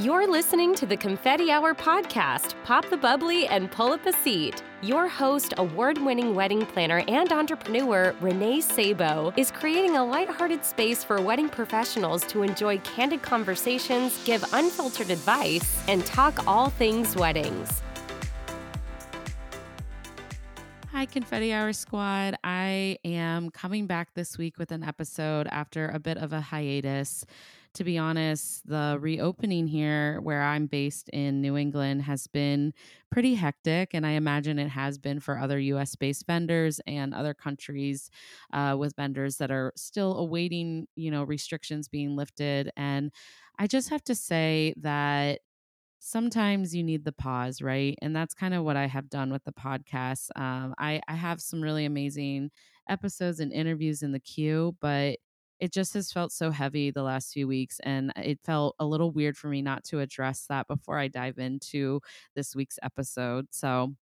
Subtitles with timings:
[0.00, 2.54] You're listening to the Confetti Hour podcast.
[2.64, 4.62] Pop the bubbly and pull up a seat.
[4.80, 11.04] Your host, award winning wedding planner and entrepreneur Renee Sabo, is creating a lighthearted space
[11.04, 17.82] for wedding professionals to enjoy candid conversations, give unfiltered advice, and talk all things weddings.
[20.92, 22.36] Hi, Confetti Hour Squad.
[22.42, 27.26] I am coming back this week with an episode after a bit of a hiatus
[27.74, 32.74] to be honest, the reopening here, where I'm based in New England, has been
[33.10, 33.90] pretty hectic.
[33.94, 38.10] And I imagine it has been for other US based vendors and other countries
[38.52, 42.70] uh, with vendors that are still awaiting, you know, restrictions being lifted.
[42.76, 43.12] And
[43.58, 45.40] I just have to say that
[45.98, 47.96] sometimes you need the pause, right?
[48.00, 50.30] And that's kind of what I have done with the podcast.
[50.36, 52.50] Um, I, I have some really amazing
[52.88, 55.18] episodes and interviews in the queue, but
[55.60, 59.12] it just has felt so heavy the last few weeks and it felt a little
[59.12, 62.00] weird for me not to address that before I dive into
[62.34, 63.48] this week's episode.
[63.52, 63.94] So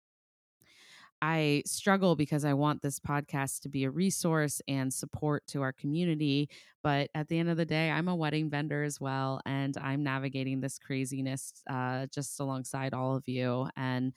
[1.20, 5.72] I struggle because I want this podcast to be a resource and support to our
[5.72, 6.48] community.
[6.82, 10.04] But at the end of the day, I'm a wedding vendor as well, and I'm
[10.04, 13.68] navigating this craziness uh, just alongside all of you.
[13.76, 14.14] And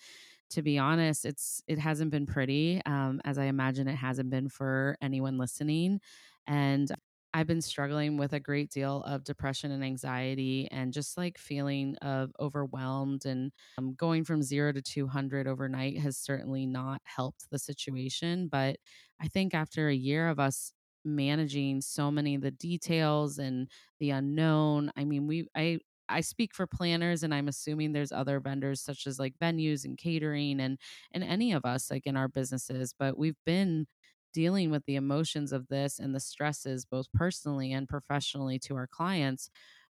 [0.52, 4.50] to be honest, it's it hasn't been pretty, um, as I imagine it hasn't been
[4.50, 6.02] for anyone listening.
[6.46, 6.92] And
[7.34, 11.96] I've been struggling with a great deal of depression and anxiety and just like feeling
[12.02, 17.58] of overwhelmed and um, going from 0 to 200 overnight has certainly not helped the
[17.60, 18.78] situation, but
[19.22, 20.74] I think after a year of us
[21.06, 26.54] managing so many of the details and the unknown, I mean, we I I speak
[26.54, 30.78] for planners and I'm assuming there's other vendors such as like venues and catering and
[31.14, 33.88] and any of us like in our businesses, but we've been
[34.34, 38.88] dealing with the emotions of this and the stresses, both personally and professionally, to our
[38.88, 39.50] clients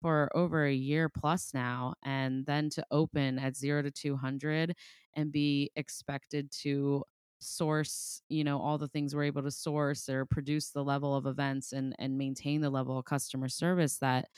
[0.00, 1.94] for over a year plus now.
[2.02, 4.75] And then to open at zero to 200
[5.14, 7.05] and be expected to
[7.44, 11.26] source you know all the things we're able to source or produce the level of
[11.26, 14.28] events and and maintain the level of customer service that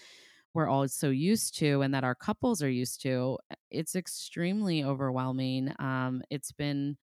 [0.55, 3.39] we're all so used to and that our couples are used to
[3.71, 6.97] it's extremely overwhelming um it's been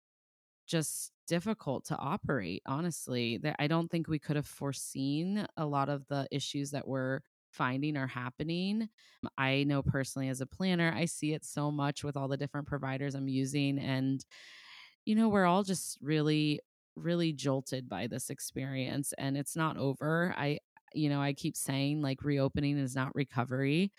[0.67, 5.87] just difficult to operate honestly that i don't think we could have foreseen a lot
[5.87, 7.21] of the issues that we're
[7.51, 8.89] finding are happening.
[9.37, 12.67] I know personally as a planner i see it so much with all the different
[12.67, 14.25] providers i'm using and
[15.05, 16.59] you know we're all just really
[16.97, 20.35] really jolted by this experience and it's not over.
[20.37, 20.59] I
[20.93, 23.93] you know i keep saying like reopening is not recovery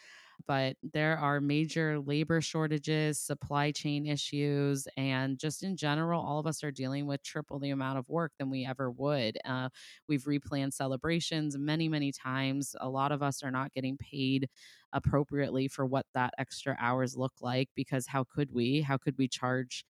[0.46, 6.46] but there are major labor shortages, supply chain issues, and just in general, all of
[6.46, 9.38] us are dealing with triple the amount of work than we ever would.
[9.44, 9.68] Uh,
[10.08, 12.74] we've replanned celebrations many, many times.
[12.80, 14.48] A lot of us are not getting paid
[14.92, 18.80] appropriately for what that extra hours look like because how could we?
[18.82, 19.84] How could we charge?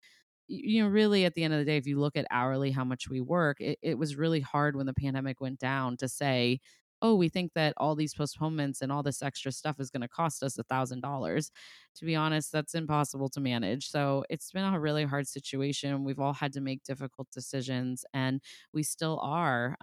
[0.48, 2.84] you know, really at the end of the day, if you look at hourly how
[2.84, 6.60] much we work, it, it was really hard when the pandemic went down to say,
[7.02, 10.08] oh, we think that all these postponements and all this extra stuff is going to
[10.08, 11.50] cost us a thousand dollars.
[11.96, 13.88] To be honest, that's impossible to manage.
[13.90, 16.04] So it's been a really hard situation.
[16.04, 18.40] We've all had to make difficult decisions and
[18.72, 19.76] we still are.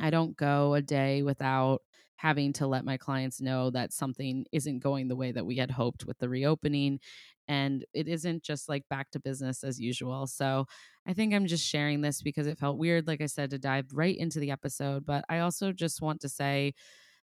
[0.00, 1.82] I don't go a day without
[2.16, 5.70] having to let my clients know that something isn't going the way that we had
[5.70, 6.98] hoped with the reopening.
[7.48, 10.26] And it isn't just like back to business as usual.
[10.26, 10.66] So
[11.06, 13.86] I think I'm just sharing this because it felt weird, like I said, to dive
[13.92, 15.06] right into the episode.
[15.06, 16.74] But I also just want to say,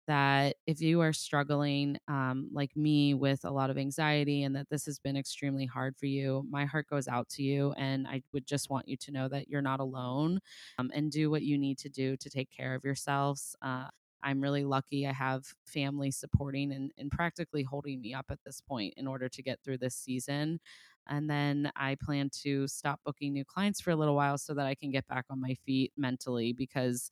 [0.07, 4.69] that if you are struggling um, like me with a lot of anxiety and that
[4.69, 7.73] this has been extremely hard for you, my heart goes out to you.
[7.77, 10.39] And I would just want you to know that you're not alone
[10.77, 13.55] um, and do what you need to do to take care of yourselves.
[13.61, 13.87] Uh,
[14.23, 15.07] I'm really lucky.
[15.07, 19.29] I have family supporting and, and practically holding me up at this point in order
[19.29, 20.59] to get through this season.
[21.07, 24.67] And then I plan to stop booking new clients for a little while so that
[24.67, 27.09] I can get back on my feet mentally because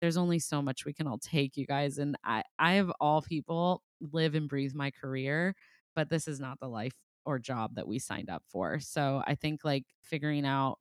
[0.00, 1.98] there's only so much we can all take, you guys.
[1.98, 5.54] And I, I have all people live and breathe my career,
[5.94, 6.94] but this is not the life
[7.24, 8.78] or job that we signed up for.
[8.80, 10.78] So I think like figuring out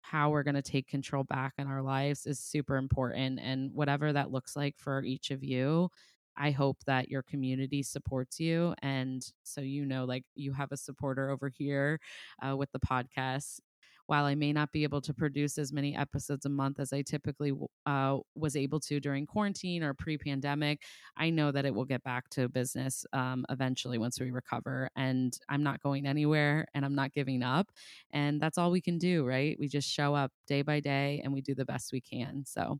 [0.00, 3.40] how we're going to take control back in our lives is super important.
[3.40, 5.90] And whatever that looks like for each of you,
[6.36, 8.74] I hope that your community supports you.
[8.82, 12.00] And so, you know, like you have a supporter over here
[12.46, 13.60] uh, with the podcast
[14.06, 17.02] while I may not be able to produce as many episodes a month as I
[17.02, 17.52] typically
[17.86, 20.82] uh, was able to during quarantine or pre pandemic,
[21.16, 24.90] I know that it will get back to business um, eventually once we recover.
[24.96, 27.70] And I'm not going anywhere and I'm not giving up.
[28.12, 29.56] And that's all we can do, right?
[29.58, 32.44] We just show up day by day and we do the best we can.
[32.46, 32.78] So,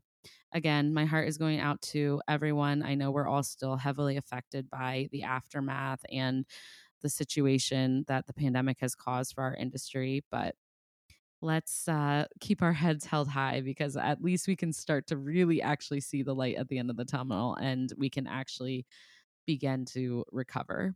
[0.53, 2.83] again, my heart is going out to everyone.
[2.83, 6.45] I know we're all still heavily affected by the aftermath and
[7.01, 10.23] the situation that the pandemic has caused for our industry.
[10.31, 10.55] But
[11.43, 15.61] let's uh, keep our heads held high because at least we can start to really
[15.61, 18.85] actually see the light at the end of the tunnel and we can actually
[19.45, 20.95] begin to recover.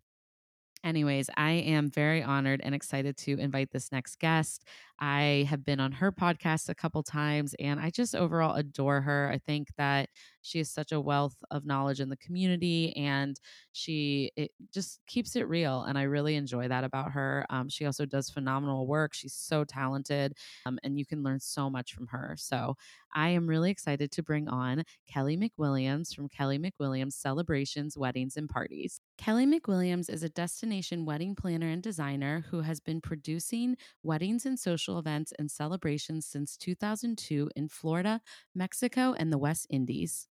[0.84, 4.64] Anyways, I am very honored and excited to invite this next guest.
[5.00, 9.30] I have been on her podcast a couple times and I just overall adore her.
[9.34, 10.10] I think that
[10.42, 13.40] she has such a wealth of knowledge in the community and
[13.74, 15.82] she it just keeps it real.
[15.84, 17.46] And I really enjoy that about her.
[17.50, 19.14] Um, she also does phenomenal work.
[19.14, 20.34] She's so talented
[20.66, 22.36] um, and you can learn so much from her.
[22.38, 22.76] So
[23.14, 28.48] I am really excited to bring on Kelly McWilliams from Kelly McWilliams Celebrations, Weddings, and
[28.48, 29.02] Parties.
[29.18, 34.58] Kelly McWilliams is a destination wedding planner and designer who has been producing weddings and
[34.60, 38.22] social events and celebrations since 2002 in Florida,
[38.56, 40.28] Mexico, and the West Indies.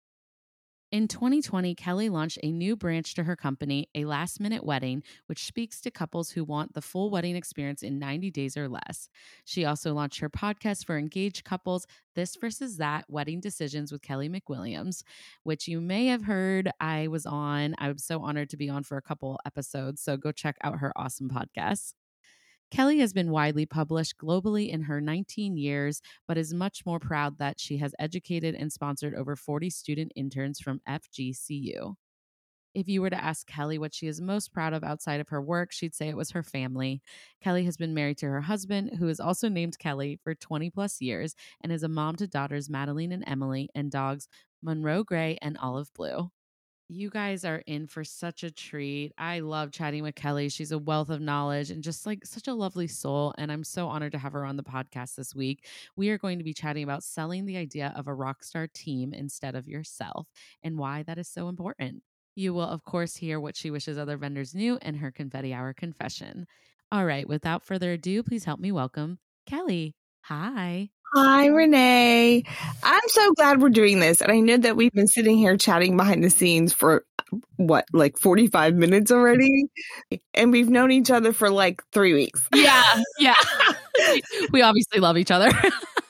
[0.94, 5.44] In 2020, Kelly launched a new branch to her company, A Last Minute Wedding, which
[5.44, 9.10] speaks to couples who want the full wedding experience in 90 days or less.
[9.44, 14.30] She also launched her podcast for engaged couples, This versus That Wedding Decisions with Kelly
[14.30, 15.01] McWilliams,
[15.42, 17.74] which you may have heard I was on.
[17.80, 20.00] I was so honored to be on for a couple episodes.
[20.00, 21.94] So go check out her awesome podcast.
[22.73, 27.37] Kelly has been widely published globally in her 19 years, but is much more proud
[27.37, 31.93] that she has educated and sponsored over 40 student interns from FGCU.
[32.73, 35.39] If you were to ask Kelly what she is most proud of outside of her
[35.39, 37.03] work, she'd say it was her family.
[37.43, 40.99] Kelly has been married to her husband, who is also named Kelly, for 20 plus
[40.99, 44.27] years and is a mom to daughters Madeline and Emily and dogs
[44.63, 46.31] Monreau Gray and Olive Bleu.
[46.95, 49.13] You guys are in for such a treat.
[49.18, 50.48] I love chatting with Kelly.
[50.48, 53.34] She's a wealth of knowledge and just like such a lovely soul.
[53.40, 55.66] And I'm so honored to have her on the podcast this week.
[55.95, 59.12] We are going to be chatting about selling the idea of a rock star team
[59.12, 60.28] instead of yourself
[60.62, 62.04] and why that is so important.
[62.36, 65.74] You will, of course, hear what she wishes other vendors knew and her confetti hour
[65.74, 66.45] confession.
[66.92, 69.18] All right, without further ado, please help me welcome
[69.48, 69.95] Kelly.
[70.25, 70.92] Hi.
[71.15, 72.44] Hi, Renee.
[72.81, 74.19] I'm so glad we're doing this.
[74.19, 77.06] And I know that we've been sitting here chatting behind the scenes for
[77.57, 79.65] what, like 45 minutes already?
[80.33, 82.48] And we've known each other for like three weeks.
[82.54, 83.01] Yeah.
[83.19, 83.36] Yeah.
[84.51, 85.51] we obviously love each other.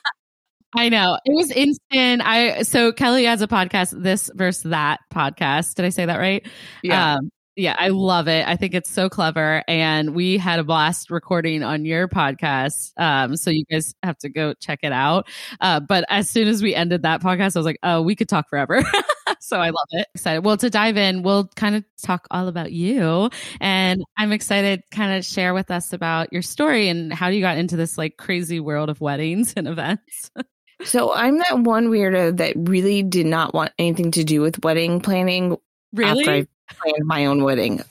[0.76, 1.18] I know.
[1.24, 2.22] It was instant.
[2.24, 5.74] I so Kelly has a podcast, this versus that podcast.
[5.74, 6.44] Did I say that right?
[6.82, 7.16] Yeah.
[7.16, 8.46] Um, yeah, I love it.
[8.46, 9.62] I think it's so clever.
[9.68, 12.92] And we had a blast recording on your podcast.
[12.96, 15.28] Um, so you guys have to go check it out.
[15.60, 18.28] Uh, but as soon as we ended that podcast, I was like, oh, we could
[18.28, 18.82] talk forever.
[19.40, 20.08] so I love it.
[20.14, 20.44] Excited.
[20.44, 23.30] Well, to dive in, we'll kind of talk all about you.
[23.60, 27.56] And I'm excited kind of share with us about your story and how you got
[27.56, 30.30] into this like crazy world of weddings and events.
[30.84, 35.00] so I'm that one weirdo that really did not want anything to do with wedding
[35.00, 35.56] planning.
[35.92, 36.48] Really?
[36.70, 37.82] Planned my own wedding.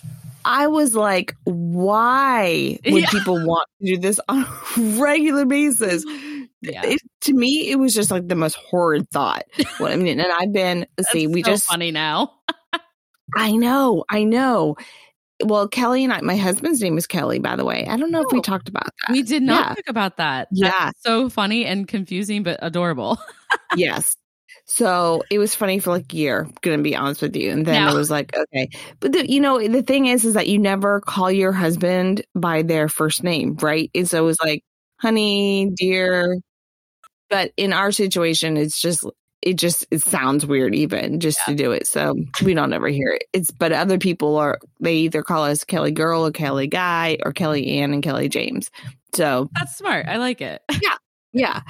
[0.45, 3.09] I was like, why would yeah.
[3.09, 6.03] people want to do this on a regular basis?
[6.61, 6.85] Yeah.
[6.85, 9.43] It, to me, it was just like the most horrid thought.
[9.79, 12.33] Well, I mean, and I've been, see, we so just funny now.
[13.35, 14.75] I know, I know.
[15.43, 17.85] Well, Kelly and I, my husband's name is Kelly, by the way.
[17.87, 19.11] I don't know oh, if we oh, talked about that.
[19.11, 19.75] We did not yeah.
[19.75, 20.47] talk about that.
[20.51, 20.69] Yeah.
[20.69, 23.17] That's so funny and confusing, but adorable.
[23.75, 24.15] yes.
[24.65, 27.51] So it was funny for like a year, gonna be honest with you.
[27.51, 27.93] And then no.
[27.93, 28.69] it was like, okay.
[28.99, 32.61] But the, you know, the thing is, is that you never call your husband by
[32.61, 33.91] their first name, right?
[33.93, 34.63] And so it was like,
[34.99, 36.39] honey, dear.
[37.29, 39.05] But in our situation, it's just,
[39.41, 41.51] it just, it sounds weird even just yeah.
[41.53, 41.85] to do it.
[41.85, 43.25] So we don't ever hear it.
[43.33, 47.33] It's, but other people are, they either call us Kelly girl or Kelly guy or
[47.33, 48.71] Kelly Ann and Kelly James.
[49.13, 50.07] So that's smart.
[50.07, 50.61] I like it.
[50.81, 50.95] Yeah.
[51.33, 51.61] Yeah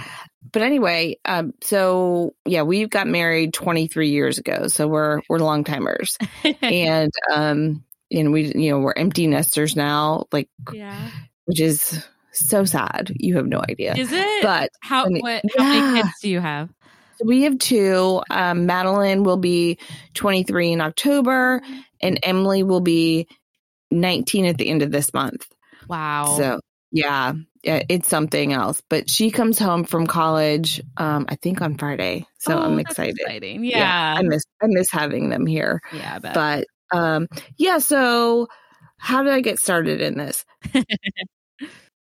[0.53, 5.63] but anyway, um, so yeah, we got married 23 years ago, so we're we're long
[5.63, 6.17] timers,
[6.61, 11.09] and um, and we you know we're empty nesters now, like yeah,
[11.45, 13.11] which is so sad.
[13.15, 14.43] You have no idea, is it?
[14.43, 15.81] But how what, how yeah.
[15.81, 16.69] many kids do you have?
[17.23, 18.21] we have two.
[18.29, 19.79] Um, Madeline will be
[20.13, 21.61] 23 in October,
[22.01, 23.27] and Emily will be
[23.91, 25.47] 19 at the end of this month.
[25.87, 26.35] Wow.
[26.37, 26.59] So
[26.91, 28.81] yeah, it's something else.
[28.89, 32.27] But she comes home from college, um, I think on Friday.
[32.39, 33.17] So oh, I'm excited.
[33.19, 33.63] Exciting.
[33.63, 33.79] Yeah.
[33.79, 34.15] yeah.
[34.17, 35.81] I miss I miss having them here.
[35.93, 37.27] Yeah, but um,
[37.57, 37.79] yeah.
[37.79, 38.47] So
[38.97, 40.45] how did I get started in this?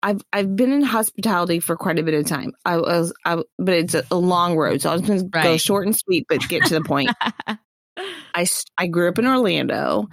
[0.03, 2.53] I've I've been in hospitality for quite a bit of time.
[2.65, 5.43] I was, I, but it's a, long road, so I was going right.
[5.43, 7.11] to go short and sweet, but get to the point.
[8.35, 10.09] I I grew up in Orlando,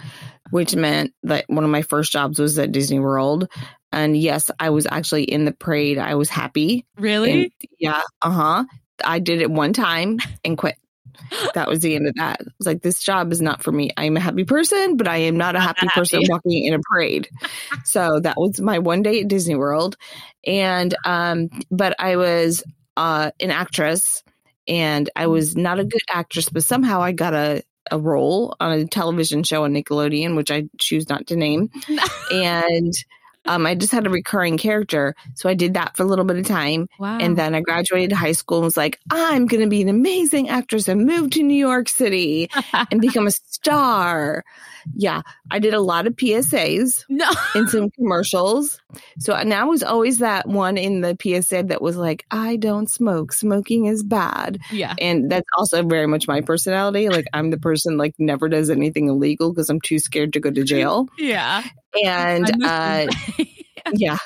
[0.50, 3.48] which meant that one of my first jobs was at Disney World,
[3.92, 5.98] and yes, I was actually in the parade.
[5.98, 6.86] I was happy.
[6.96, 7.44] Really?
[7.44, 8.02] And yeah.
[8.22, 8.64] Uh huh.
[9.04, 10.76] I did it one time and quit.
[11.54, 12.40] that was the end of that.
[12.40, 13.90] I was like, this job is not for me.
[13.96, 16.00] I am a happy person, but I am not a happy, happy.
[16.00, 17.28] person walking in a parade.
[17.84, 19.96] so that was my one day at Disney World.
[20.46, 22.62] And, um, but I was
[22.96, 24.22] uh, an actress
[24.68, 25.30] and I mm.
[25.30, 29.42] was not a good actress, but somehow I got a, a role on a television
[29.42, 31.70] show on Nickelodeon, which I choose not to name.
[32.32, 32.92] and
[33.50, 35.16] um, I just had a recurring character.
[35.34, 36.88] So I did that for a little bit of time.
[37.00, 37.18] Wow.
[37.18, 40.48] And then I graduated high school and was like, I'm going to be an amazing
[40.48, 42.48] actress and move to New York City
[42.92, 44.44] and become a star.
[44.94, 45.22] Yeah.
[45.50, 47.28] I did a lot of PSAs no.
[47.54, 48.80] in some commercials.
[49.18, 53.32] So now was always that one in the PSA that was like, I don't smoke.
[53.32, 54.58] Smoking is bad.
[54.70, 54.94] Yeah.
[55.00, 57.08] And that's also very much my personality.
[57.08, 60.50] Like I'm the person like never does anything illegal because I'm too scared to go
[60.50, 61.08] to jail.
[61.18, 61.62] Yeah.
[62.02, 63.06] And uh
[63.92, 64.16] yeah.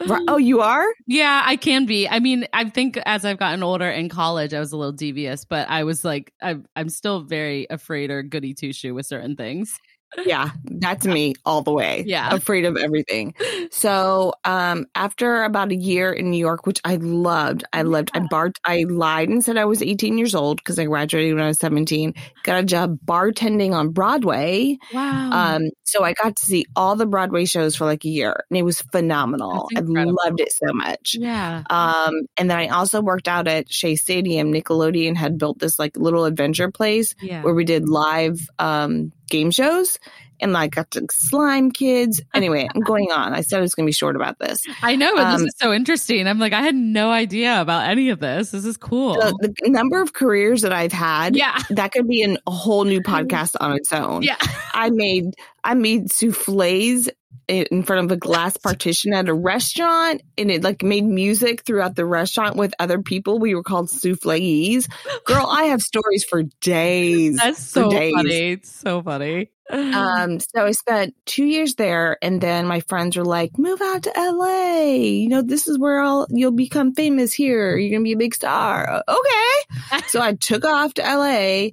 [0.00, 0.86] Oh, you are?
[1.06, 2.08] Yeah, I can be.
[2.08, 5.44] I mean, I think as I've gotten older in college, I was a little devious,
[5.44, 9.36] but I was like, I'm, I'm still very afraid or goody two shoe with certain
[9.36, 9.78] things
[10.24, 12.04] yeah, that's me all the way.
[12.06, 12.34] Yeah.
[12.34, 13.34] Afraid of everything.
[13.70, 18.20] So, um, after about a year in New York, which I loved, I loved, I
[18.20, 21.48] bar, I lied and said I was 18 years old because I graduated when I
[21.48, 24.78] was 17, got a job bartending on Broadway.
[24.92, 25.30] Wow.
[25.32, 28.56] Um, so I got to see all the Broadway shows for like a year and
[28.56, 29.68] it was phenomenal.
[29.76, 31.16] I loved it so much.
[31.18, 31.62] Yeah.
[31.68, 34.52] Um, and then I also worked out at Shea Stadium.
[34.52, 37.42] Nickelodeon had built this like little adventure place yeah.
[37.42, 39.98] where we did live, um, game shows
[40.40, 42.20] and like got to slime kids.
[42.38, 43.32] Anyway, I'm going on.
[43.32, 44.62] I said I was going to be short about this.
[44.82, 45.16] I know.
[45.16, 46.28] Um, this is so interesting.
[46.28, 48.52] I'm like, I had no idea about any of this.
[48.52, 49.14] This is cool.
[49.14, 52.84] The, the number of careers that I've had, yeah, that could be an, a whole
[52.84, 54.22] new podcast on its own.
[54.22, 54.36] Yeah,
[54.72, 57.08] I made I made souffles
[57.46, 61.96] in front of a glass partition at a restaurant and it like made music throughout
[61.96, 63.38] the restaurant with other people.
[63.38, 64.88] We were called souffles.
[65.24, 67.36] Girl, I have stories for days.
[67.42, 68.14] That's so days.
[68.14, 68.52] funny.
[68.52, 69.50] It's so funny.
[69.70, 74.02] um, so I spent two years there and then my friends were like, move out
[74.04, 74.92] to LA.
[74.92, 77.76] You know, this is where all you'll become famous here.
[77.76, 79.02] You're gonna be a big star.
[79.08, 80.00] Okay.
[80.08, 81.70] so I took off to LA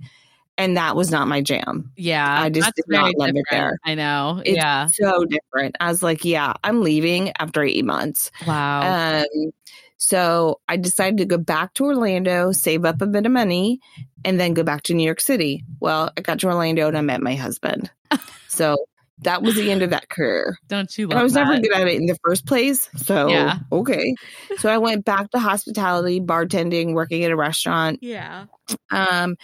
[0.57, 1.91] and that was not my jam.
[1.95, 3.38] Yeah, I just did not love different.
[3.38, 3.77] it there.
[3.83, 4.41] I know.
[4.45, 5.75] It's yeah, so different.
[5.79, 8.31] I was like, yeah, I'm leaving after eight months.
[8.47, 9.21] Wow.
[9.21, 9.51] Um,
[9.97, 13.79] so I decided to go back to Orlando, save up a bit of money,
[14.24, 15.63] and then go back to New York City.
[15.79, 17.89] Well, I got to Orlando and I met my husband.
[18.47, 18.77] so
[19.19, 20.57] that was the end of that career.
[20.67, 21.09] Don't you?
[21.12, 21.45] I was that?
[21.45, 22.89] never good at it in the first place.
[22.97, 23.59] So yeah.
[23.71, 24.13] okay.
[24.57, 28.00] So I went back to hospitality, bartending, working at a restaurant.
[28.05, 28.45] Yeah.
[28.91, 29.35] Um,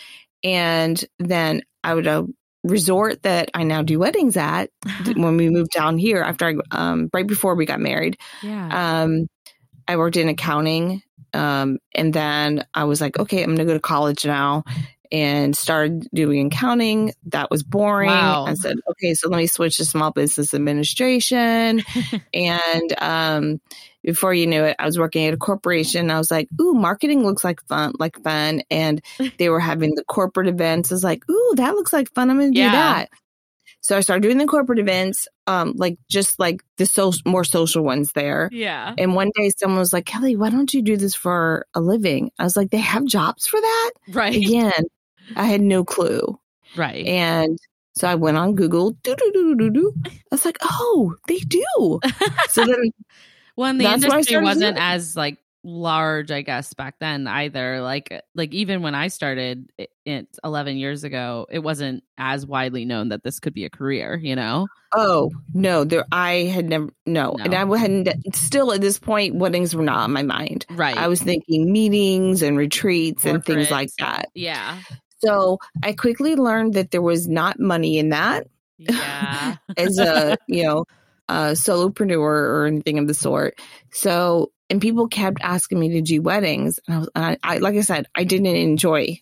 [0.43, 2.27] and then I would a
[2.63, 4.69] resort that I now do weddings at
[5.15, 8.17] when we moved down here after I um right before we got married.
[8.43, 9.01] Yeah.
[9.01, 9.27] Um
[9.87, 11.01] I worked in accounting.
[11.33, 14.63] Um and then I was like, okay, I'm gonna go to college now
[15.11, 17.13] and started doing accounting.
[17.27, 18.09] That was boring.
[18.09, 18.45] Wow.
[18.45, 21.81] I said, okay, so let me switch to small business administration.
[22.33, 23.61] and um
[24.03, 26.09] before you knew it, I was working at a corporation.
[26.09, 28.63] I was like, ooh, marketing looks like fun, like fun.
[28.71, 29.01] And
[29.37, 30.91] they were having the corporate events.
[30.91, 32.29] I was like, ooh, that looks like fun.
[32.29, 32.69] I'm going to yeah.
[32.69, 33.09] do that.
[33.83, 37.83] So I started doing the corporate events, um, like just like the so more social
[37.83, 38.47] ones there.
[38.51, 38.93] Yeah.
[38.95, 42.31] And one day someone was like, Kelly, why don't you do this for a living?
[42.37, 43.91] I was like, they have jobs for that?
[44.09, 44.35] Right.
[44.35, 44.83] Again,
[45.35, 46.39] I had no clue.
[46.75, 47.05] Right.
[47.07, 47.57] And
[47.95, 48.91] so I went on Google.
[49.03, 49.93] Doo, doo, doo, doo, doo.
[50.05, 51.99] I was like, oh, they do.
[52.49, 52.91] so then
[53.61, 57.81] well, the That's industry wasn't as like large, I guess, back then either.
[57.81, 62.85] Like, like even when I started it, it 11 years ago, it wasn't as widely
[62.85, 64.19] known that this could be a career.
[64.21, 64.67] You know?
[64.93, 67.43] Oh no, there I had never no, no.
[67.43, 68.35] and I hadn't.
[68.35, 70.65] Still at this point, weddings were not on my mind.
[70.69, 70.97] Right.
[70.97, 74.29] I was thinking meetings and retreats and things like that.
[74.33, 74.79] Yeah.
[75.19, 78.47] So I quickly learned that there was not money in that.
[78.77, 79.57] Yeah.
[79.77, 80.85] as a you know
[81.31, 83.59] a solopreneur or anything of the sort.
[83.91, 86.79] So, and people kept asking me to do weddings.
[86.87, 89.19] And I, was, I, I like I said, I didn't enjoy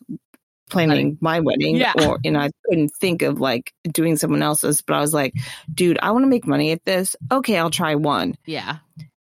[0.69, 1.93] planning my wedding yeah.
[1.99, 5.33] or you know I couldn't think of like doing someone else's but I was like
[5.73, 8.77] dude I want to make money at this okay I'll try one yeah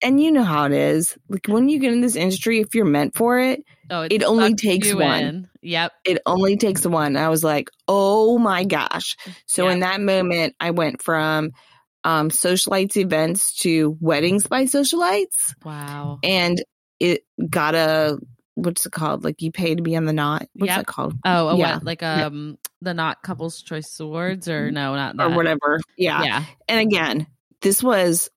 [0.01, 2.83] and you know how it is like when you get in this industry if you're
[2.83, 5.49] meant for it oh, it, it only takes one in.
[5.61, 9.73] yep it only takes one I was like oh my gosh so yep.
[9.73, 11.51] in that moment I went from
[12.03, 15.53] um, socialites events to weddings by socialites.
[15.63, 16.19] Wow.
[16.23, 16.63] And
[16.99, 18.17] it got a
[18.55, 19.23] what's it called?
[19.23, 20.47] Like you pay to be on the knot.
[20.53, 20.81] What's yep.
[20.81, 21.15] it called?
[21.25, 21.75] Oh, yeah.
[21.75, 21.85] what?
[21.85, 25.31] Like um the knot couples choice awards or no, not that.
[25.31, 25.79] Or whatever.
[25.97, 26.23] Yeah.
[26.23, 26.45] Yeah.
[26.67, 27.27] And again,
[27.61, 28.29] this was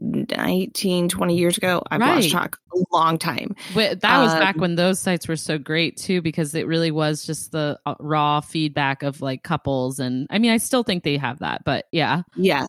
[0.00, 1.82] 19, 20 years ago.
[1.90, 2.16] I've right.
[2.16, 3.54] lost track a long time.
[3.74, 6.90] But that was um, back when those sites were so great too, because it really
[6.90, 9.98] was just the uh, raw feedback of like couples.
[9.98, 12.22] And I mean, I still think they have that, but yeah.
[12.36, 12.68] Yes.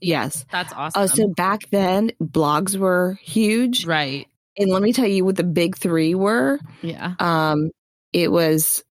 [0.00, 0.44] Yes.
[0.50, 1.02] That's awesome.
[1.02, 3.86] Oh, so back then blogs were huge.
[3.86, 4.26] Right.
[4.56, 6.60] And let me tell you what the big three were.
[6.82, 7.14] Yeah.
[7.18, 7.70] Um,
[8.12, 8.84] it was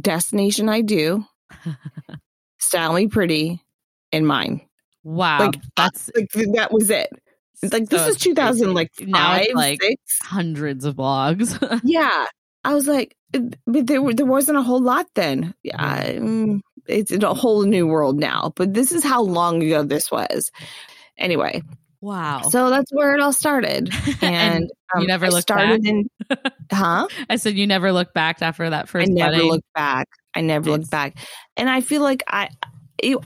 [0.00, 1.24] Destination I Do,
[2.58, 3.62] Style Me Pretty,
[4.12, 4.65] and mine.
[5.06, 7.10] Wow, like that's like that was it.
[7.62, 10.18] It's like so this is 2000 like now five, like six?
[10.20, 11.80] hundreds of blogs.
[11.84, 12.26] yeah,
[12.64, 15.54] I was like, but there there wasn't a whole lot then.
[15.62, 18.52] Yeah, mm, it's a whole new world now.
[18.56, 20.50] But this is how long ago this was.
[21.18, 21.62] Anyway,
[22.00, 22.42] Wow.
[22.50, 23.92] So that's where it all started.
[24.22, 25.92] And, and um, you never looked started back.
[25.92, 26.08] In,
[26.72, 27.06] huh?
[27.28, 29.10] I said you never looked back after that first.
[29.10, 29.50] I never wedding.
[29.50, 30.08] looked back.
[30.34, 30.78] I never nice.
[30.78, 31.16] looked back.
[31.56, 32.48] And I feel like I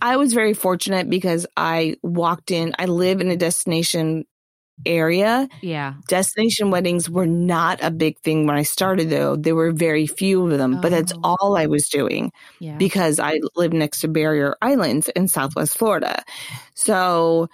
[0.01, 4.25] I was very fortunate because I walked in, I live in a destination
[4.87, 5.49] area.
[5.61, 5.95] Yeah.
[6.09, 9.37] Destination weddings were not a big thing when I started though.
[9.37, 10.81] There were very few of them, oh.
[10.81, 11.21] but that's oh.
[11.41, 12.77] all I was doing yeah.
[12.77, 16.23] because I live next to Barrier Islands in Southwest Florida.
[16.75, 17.49] So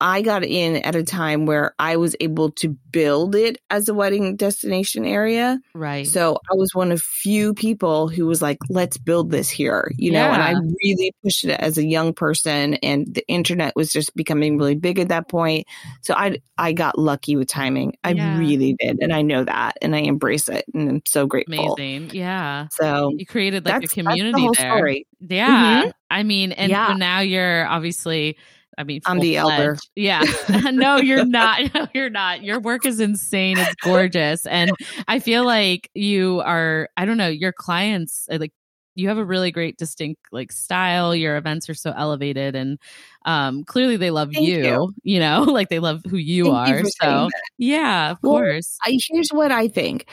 [0.00, 3.94] I got in at a time where I was able to build it as a
[3.94, 5.60] wedding destination area.
[5.74, 6.06] Right.
[6.06, 10.10] So I was one of few people who was like, let's build this here, you
[10.10, 14.14] know, and I really pushed it as a young person and the internet was just
[14.16, 15.66] becoming really big at that point.
[16.00, 17.96] So I, I got lucky with timing.
[18.02, 18.38] I yeah.
[18.38, 18.98] really did.
[19.02, 21.74] And I know that and I embrace it and I'm so grateful.
[21.74, 22.10] Amazing.
[22.16, 22.68] Yeah.
[22.72, 24.76] So you created like a community the there.
[24.76, 25.06] Story.
[25.20, 25.82] Yeah.
[25.82, 25.90] Mm-hmm.
[26.10, 26.88] I mean, and yeah.
[26.88, 28.38] so now you're obviously
[28.80, 29.76] I mean, I'm the elder.
[29.94, 30.22] Yeah.
[30.72, 31.60] no, you're not.
[31.74, 32.42] No, you're not.
[32.42, 33.58] Your work is insane.
[33.58, 34.46] It's gorgeous.
[34.46, 34.72] And
[35.08, 38.52] I feel like you are, I don't know, your clients, uh, like,
[38.96, 42.76] you have a really great distinct like style your events are so elevated and
[43.24, 46.80] um clearly they love you, you, you know like they love who you Thank are
[46.80, 50.06] you so yeah of well, course I, here's what i think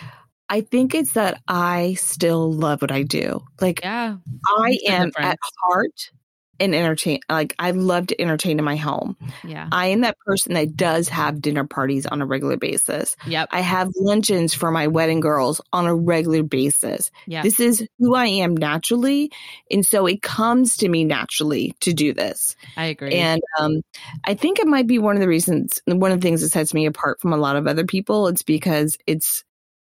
[0.50, 3.42] I think it's that I still love what I do.
[3.60, 6.12] Like, yeah, I am at heart
[6.60, 9.18] and entertain like I love to entertain in my home.
[9.44, 9.68] Yeah.
[9.72, 13.16] I am that person that does have dinner parties on a regular basis.
[13.26, 13.50] Yep.
[13.52, 17.12] I have luncheons for my wedding girls on a regular basis.
[17.26, 17.44] Yeah.
[17.44, 19.32] This is who I am naturally.
[19.72, 22.56] And so it comes to me naturally to do this.
[22.76, 23.14] I agree.
[23.14, 23.82] And um,
[24.24, 26.74] I think it might be one of the reasons one of the things that sets
[26.74, 28.28] me apart from a lot of other people.
[28.28, 29.44] It's because it's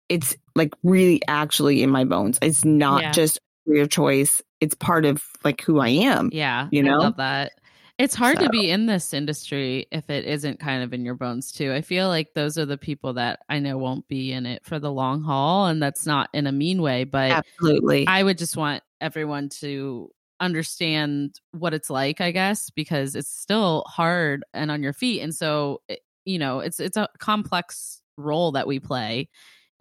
[0.09, 2.39] it's like really actually in my bones.
[2.43, 3.13] It's not yeah.
[3.13, 4.43] just your choice.
[4.61, 6.31] It's part of like who I am.
[6.33, 6.69] Yeah.
[6.71, 7.53] You know, I love that.
[7.99, 8.45] It's hard so.
[8.45, 11.73] to be in this industry if it isn't kind of in your bones too.
[11.73, 14.79] I feel like those are the people that I know won't be in it for
[14.79, 15.67] the long haul.
[15.67, 18.07] And that's not in a mean way, but absolutely.
[18.07, 23.83] I would just want everyone to understand what it's like, I guess, because it's still
[23.89, 25.21] hard and on your feet.
[25.23, 29.29] And so, eh, you know, it's it's a complex role that we play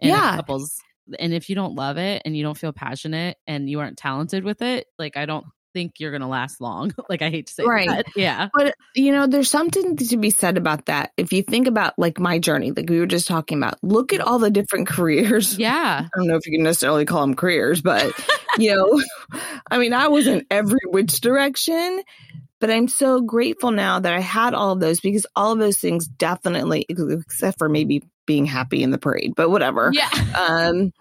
[0.00, 0.34] in yeah.
[0.34, 0.80] couples
[1.18, 4.44] and if you don't love it and you don't feel passionate and you aren't talented
[4.44, 6.92] with it like i don't think you're going to last long.
[7.08, 7.88] Like i hate to say right.
[7.88, 8.06] that.
[8.16, 8.48] yeah.
[8.52, 11.12] But you know there's something to be said about that.
[11.16, 14.20] If you think about like my journey like we were just talking about look at
[14.20, 15.58] all the different careers.
[15.68, 16.04] Yeah.
[16.04, 18.12] I don't know if you can necessarily call them careers but
[18.58, 19.02] you know
[19.70, 22.02] i mean i was in every which direction
[22.60, 25.78] but I'm so grateful now that I had all of those because all of those
[25.78, 29.90] things definitely, except for maybe being happy in the parade, but whatever.
[29.92, 30.08] Yeah.
[30.38, 30.92] Um,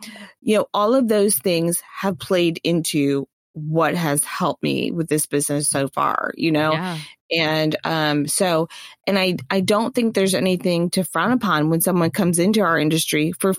[0.41, 5.25] you know, all of those things have played into what has helped me with this
[5.25, 6.71] business so far, you know?
[6.71, 6.97] Yeah.
[7.31, 8.67] And um, so,
[9.05, 12.79] and I, I don't think there's anything to frown upon when someone comes into our
[12.79, 13.53] industry for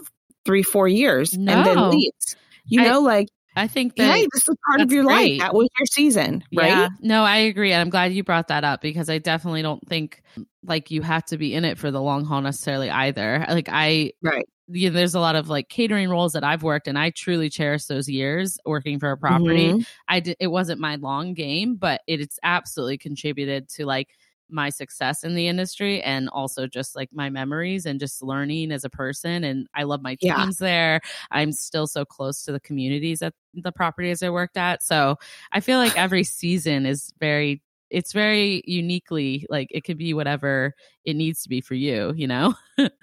[0.45, 1.53] three, four years no.
[1.53, 2.37] and then leaves.
[2.65, 5.33] You I, know, like I think that hey, this is part of your great.
[5.33, 5.41] life.
[5.41, 6.69] That was your season, right?
[6.69, 6.89] Yeah.
[7.01, 7.73] No, I agree.
[7.73, 10.23] And I'm glad you brought that up because I definitely don't think
[10.63, 13.45] like you have to be in it for the long haul necessarily either.
[13.49, 14.47] Like I right.
[14.71, 17.49] You know, there's a lot of like catering roles that I've worked and I truly
[17.49, 19.73] cherish those years working for a property.
[19.73, 19.81] Mm-hmm.
[20.09, 24.09] I did it wasn't my long game, but it, it's absolutely contributed to like
[24.51, 28.85] my success in the industry and also just like my memories and just learning as
[28.85, 29.45] a person.
[29.45, 30.67] And I love my teams yeah.
[30.67, 31.01] there.
[31.31, 34.83] I'm still so close to the communities at the properties I worked at.
[34.83, 35.17] So
[35.53, 40.75] I feel like every season is very it's very uniquely like it could be whatever
[41.05, 42.55] it needs to be for you, you know?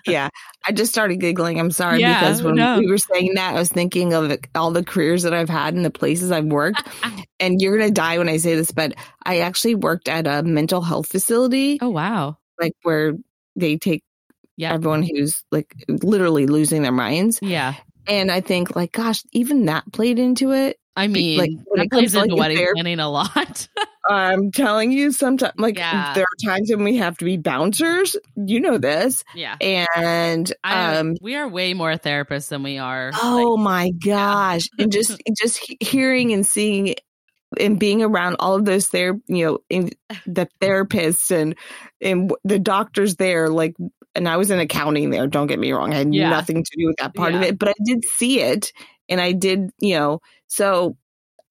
[0.05, 0.29] yeah.
[0.65, 1.59] I just started giggling.
[1.59, 2.79] I'm sorry yeah, because oh, when no.
[2.79, 5.83] we were saying that, I was thinking of all the careers that I've had and
[5.83, 6.83] the places I've worked.
[7.39, 8.93] and you're going to die when I say this, but
[9.23, 11.79] I actually worked at a mental health facility.
[11.81, 12.37] Oh, wow.
[12.59, 13.13] Like where
[13.55, 14.03] they take
[14.57, 14.73] yeah.
[14.73, 17.39] everyone who's like literally losing their minds.
[17.41, 17.75] Yeah.
[18.07, 20.77] And I think like, gosh, even that played into it.
[20.95, 23.67] I mean, like, that it plays into like wedding planning a lot.
[24.09, 26.13] I'm telling you, sometimes like yeah.
[26.13, 28.15] there are times when we have to be bouncers.
[28.35, 29.57] You know this, yeah.
[29.61, 33.11] And um, I, we are way more therapists than we are.
[33.21, 34.69] Oh like, my gosh!
[34.77, 34.83] Yeah.
[34.83, 36.95] and just just hearing and seeing
[37.59, 39.91] and being around all of those there, you know, in
[40.25, 41.55] the therapists and
[41.99, 43.75] and the doctors there, like,
[44.13, 45.27] and I was in accounting there.
[45.27, 46.29] Don't get me wrong; I had yeah.
[46.29, 48.71] nothing to do with that part of it, but I did see it,
[49.09, 50.97] and I did, you know, so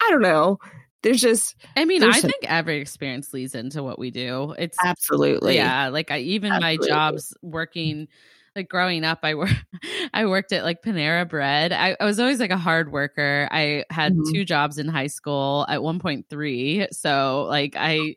[0.02, 0.59] I don't know.
[1.02, 4.54] There's just, I mean, I some, think every experience leads into what we do.
[4.57, 5.88] It's absolutely, yeah.
[5.88, 6.88] Like I, even absolutely.
[6.88, 8.09] my jobs working
[8.57, 9.50] like growing up, I work,
[10.14, 11.72] I worked at like Panera Bread.
[11.72, 13.48] I, I was always like a hard worker.
[13.50, 14.33] I had mm-hmm.
[14.33, 16.87] two jobs in high school at 1.3.
[16.92, 18.14] So like I,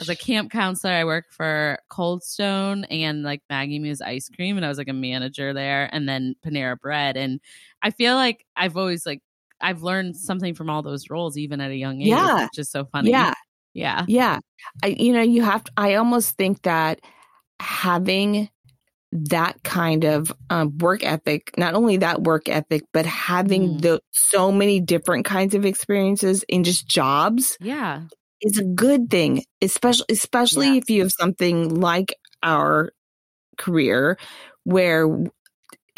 [0.00, 4.56] as a camp counselor, I worked for Cold Stone and like Maggie Moo's ice cream,
[4.56, 7.18] and I was like a manager there, and then Panera Bread.
[7.18, 7.38] And
[7.82, 9.22] I feel like I've always like
[9.60, 12.08] I've learned something from all those roles, even at a young age.
[12.08, 13.10] Yeah, which is so funny.
[13.10, 13.34] Yeah,
[13.74, 14.38] yeah, yeah.
[14.82, 15.64] I, you know, you have.
[15.64, 17.00] To, I almost think that
[17.60, 18.48] having
[19.12, 23.80] that kind of um, work ethic not only that work ethic but having mm.
[23.80, 28.02] the so many different kinds of experiences in just jobs yeah
[28.40, 30.74] is a good thing especially especially yeah.
[30.74, 32.92] if you have something like our
[33.58, 34.16] career
[34.62, 35.08] where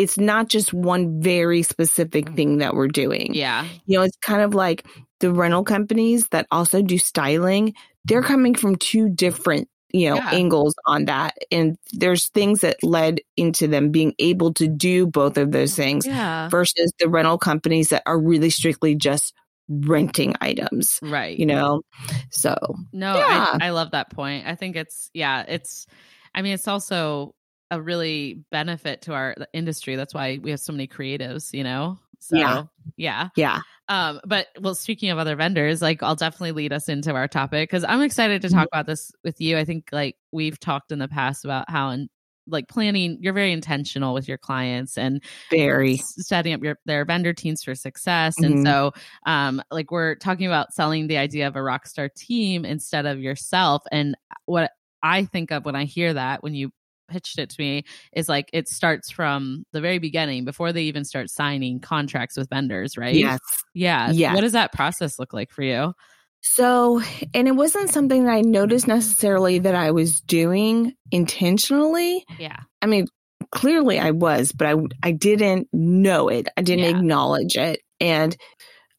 [0.03, 2.37] it's not just one very specific mm.
[2.37, 4.87] thing that we're doing yeah you know it's kind of like
[5.21, 10.31] the rental companies that also do styling they're coming from two different you know, yeah.
[10.33, 11.37] angles on that.
[11.51, 16.07] And there's things that led into them being able to do both of those things
[16.07, 16.49] yeah.
[16.49, 19.35] versus the rental companies that are really strictly just
[19.69, 20.99] renting items.
[21.03, 21.39] Right.
[21.39, 21.83] You know,
[22.31, 22.57] so.
[22.93, 23.59] No, yeah.
[23.61, 24.47] I, I love that point.
[24.47, 25.87] I think it's, yeah, it's,
[26.35, 27.35] I mean, it's also
[27.73, 29.97] a really benefit to our industry.
[29.97, 31.99] That's why we have so many creatives, you know?
[32.19, 32.65] So, yeah.
[32.97, 33.29] Yeah.
[33.35, 33.61] Yeah.
[33.89, 37.69] Um, but well, speaking of other vendors, like I'll definitely lead us into our topic
[37.69, 38.67] because I'm excited to talk mm-hmm.
[38.73, 39.57] about this with you.
[39.57, 42.11] I think like we've talked in the past about how and
[42.47, 47.33] like planning you're very intentional with your clients and very setting up your their vendor
[47.33, 48.55] teams for success mm-hmm.
[48.55, 48.91] and so
[49.27, 53.21] um like we're talking about selling the idea of a rock star team instead of
[53.21, 56.73] yourself and what I think of when I hear that when you
[57.13, 61.05] pitched it to me is like it starts from the very beginning before they even
[61.05, 63.15] start signing contracts with vendors, right?
[63.15, 63.41] Yes.
[63.75, 64.11] Yeah.
[64.11, 64.35] Yeah.
[64.35, 65.93] What does that process look like for you?
[66.41, 67.01] So,
[67.35, 72.25] and it wasn't something that I noticed necessarily that I was doing intentionally.
[72.39, 72.59] Yeah.
[72.81, 73.07] I mean,
[73.53, 76.49] clearly I was, but I I didn't know it.
[76.57, 76.99] I didn't yeah.
[76.99, 77.81] acknowledge it.
[78.01, 78.37] And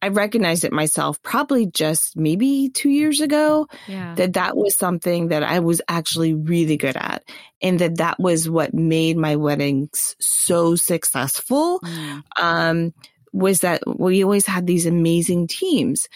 [0.03, 4.15] I recognized it myself probably just maybe two years ago yeah.
[4.15, 7.23] that that was something that I was actually really good at
[7.61, 11.79] and that that was what made my weddings so successful.
[11.79, 12.23] Mm.
[12.37, 12.93] Um,
[13.31, 16.09] was that we always had these amazing teams.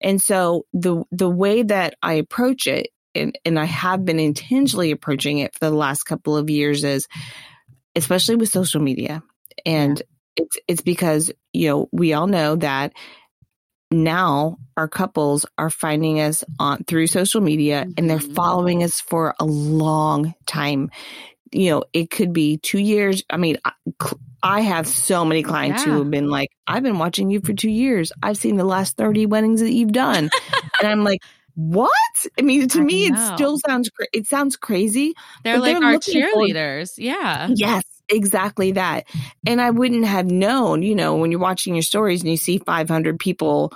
[0.00, 4.92] And so the, the way that I approach it and, and I have been intentionally
[4.92, 7.08] approaching it for the last couple of years is
[7.96, 9.24] especially with social media
[9.66, 10.44] and yeah.
[10.44, 12.92] it's, it's because, you know, we all know that
[13.92, 17.92] now our couples are finding us on through social media mm-hmm.
[17.96, 18.34] and they're mm-hmm.
[18.34, 20.90] following us for a long time.
[21.50, 23.22] You know, it could be two years.
[23.28, 23.58] I mean,
[24.42, 25.92] I have so many clients yeah.
[25.92, 28.10] who have been like, I've been watching you for two years.
[28.22, 30.30] I've seen the last 30 weddings that you've done.
[30.80, 31.20] and I'm like,
[31.54, 31.90] what?
[32.38, 33.16] I mean, to I me, know.
[33.16, 35.12] it still sounds, it sounds crazy.
[35.44, 36.94] They're like they're our cheerleaders.
[36.94, 37.48] For, yeah.
[37.50, 39.06] Yes exactly that.
[39.46, 42.58] And I wouldn't have known, you know, when you're watching your stories and you see
[42.58, 43.72] 500 people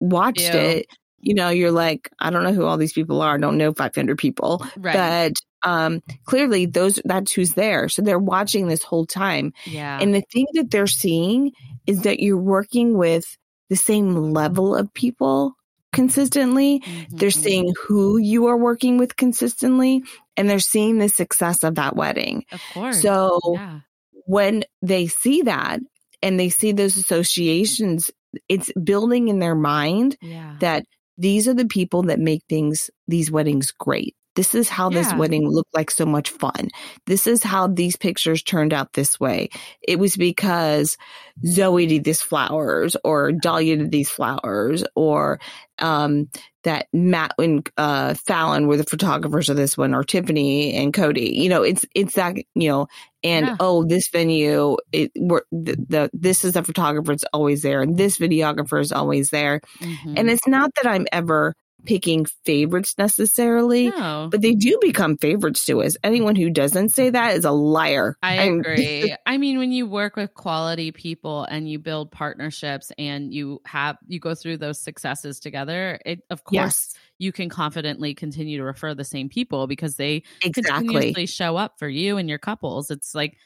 [0.00, 0.60] watched Ew.
[0.60, 0.86] it,
[1.20, 3.34] you know, you're like, I don't know who all these people are.
[3.34, 4.94] I don't know 500 people, right.
[4.94, 7.88] but um, clearly those that's who's there.
[7.88, 9.52] So they're watching this whole time.
[9.64, 9.98] Yeah.
[10.00, 11.52] And the thing that they're seeing
[11.86, 13.36] is that you're working with
[13.68, 15.54] the same level of people
[15.92, 16.80] consistently.
[16.80, 17.16] Mm-hmm.
[17.16, 20.04] They're seeing who you are working with consistently
[20.38, 22.44] and they're seeing the success of that wedding.
[22.52, 23.02] Of course.
[23.02, 23.80] So yeah.
[24.24, 25.80] when they see that
[26.22, 28.10] and they see those associations,
[28.48, 30.56] it's building in their mind yeah.
[30.60, 30.84] that
[31.18, 34.14] these are the people that make things, these weddings great.
[34.36, 35.02] This is how yeah.
[35.02, 36.68] this wedding looked like so much fun.
[37.06, 39.48] This is how these pictures turned out this way.
[39.82, 40.96] It was because
[41.44, 45.40] Zoe did these flowers or Dahlia did these flowers or
[45.80, 46.28] um,
[46.68, 51.34] that Matt and uh, Fallon were the photographers of this one, or Tiffany and Cody.
[51.36, 52.86] You know, it's it's that you know,
[53.24, 53.56] and yeah.
[53.58, 57.12] oh, this venue, it we're, the, the this is the photographer.
[57.12, 59.60] It's always there, and this videographer is always there.
[59.80, 60.14] Mm-hmm.
[60.16, 64.28] And it's not that I'm ever picking favorites necessarily, No.
[64.30, 65.96] but they do become favorites to us.
[66.02, 68.16] Anyone who doesn't say that is a liar.
[68.22, 69.14] I I'm- agree.
[69.26, 73.96] I mean, when you work with quality people and you build partnerships and you have
[74.06, 78.64] you go through those successes together, it of course yes, you can confidently continue to
[78.64, 80.88] refer the same people because they exactly.
[80.88, 82.90] continuously show up for you and your couples.
[82.90, 83.36] It's like,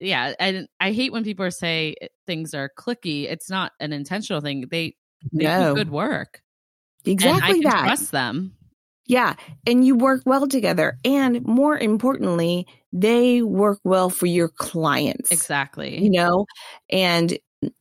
[0.00, 1.94] yeah, and I hate when people say
[2.26, 3.24] things are clicky.
[3.30, 4.66] It's not an intentional thing.
[4.70, 4.96] They
[5.32, 6.42] they No, do good work,
[7.06, 7.84] exactly that.
[7.84, 8.52] trust them.
[9.06, 9.34] Yeah.
[9.66, 10.98] And you work well together.
[11.04, 15.30] And more importantly, they work well for your clients.
[15.30, 16.02] Exactly.
[16.02, 16.46] You know,
[16.90, 17.38] and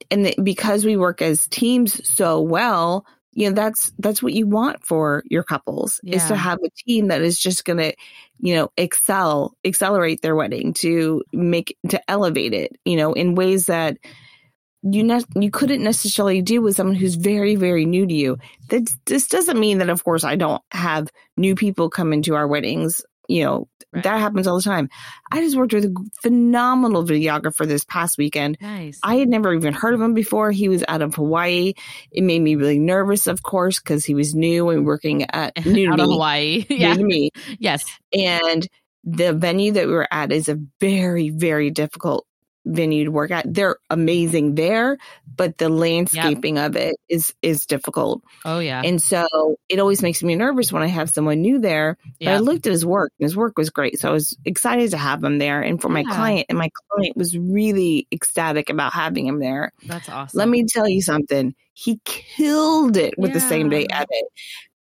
[0.09, 4.85] and because we work as teams so well, you know, that's that's what you want
[4.85, 7.91] for your couples is to have a team that is just gonna,
[8.39, 13.65] you know, excel, accelerate their wedding to make to elevate it, you know, in ways
[13.65, 13.97] that
[14.87, 18.37] you ne- you couldn't necessarily do with someone who's very very new to you.
[18.69, 22.47] That this doesn't mean that of course I don't have new people come into our
[22.47, 23.01] weddings.
[23.27, 24.03] You know Right.
[24.03, 24.89] that happens all the time.
[25.31, 28.57] I just worked with a phenomenal videographer this past weekend.
[28.59, 28.99] Nice.
[29.01, 30.51] I had never even heard of him before.
[30.51, 31.75] He was out of Hawaii.
[32.11, 35.85] It made me really nervous, of course, because he was new and working at new
[35.87, 36.65] to out of me, Hawaii.
[36.69, 37.29] new to me.
[37.57, 37.85] Yes.
[38.11, 38.67] And
[39.05, 42.27] the venue that we were at is a very, very difficult
[42.65, 43.51] venue to work at.
[43.51, 44.97] They're amazing there,
[45.35, 48.23] but the landscaping of it is is difficult.
[48.43, 48.81] Oh yeah.
[48.83, 49.27] And so
[49.69, 51.97] it always makes me nervous when I have someone new there.
[52.19, 53.99] But I looked at his work and his work was great.
[53.99, 57.15] So I was excited to have him there and for my client and my client
[57.15, 59.71] was really ecstatic about having him there.
[59.85, 60.37] That's awesome.
[60.37, 61.55] Let me tell you something.
[61.73, 64.09] He killed it with the same day edit.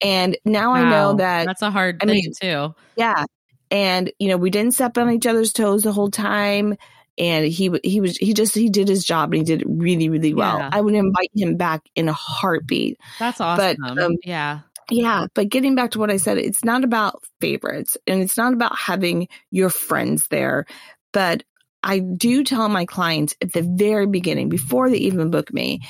[0.01, 2.75] And now I know that that's a hard I thing mean, too.
[2.95, 3.25] yeah.
[3.71, 6.75] And you know, we didn't step on each other's toes the whole time.
[7.17, 10.09] And he he was he just he did his job and he did it really
[10.09, 10.57] really well.
[10.57, 10.69] Yeah.
[10.71, 12.97] I would invite him back in a heartbeat.
[13.19, 13.99] That's But, awesome.
[13.99, 14.61] um, yeah.
[14.89, 18.53] Yeah, but getting back to what I said, it's not about favorites and it's not
[18.53, 20.65] about having your friends there.
[21.13, 21.43] But
[21.83, 25.81] I do tell my clients at the very beginning, before they even book me,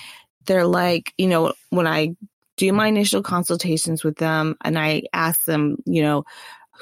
[0.46, 2.16] they're like, you know, when I
[2.58, 6.24] do my initial consultations with them and I ask them, you know,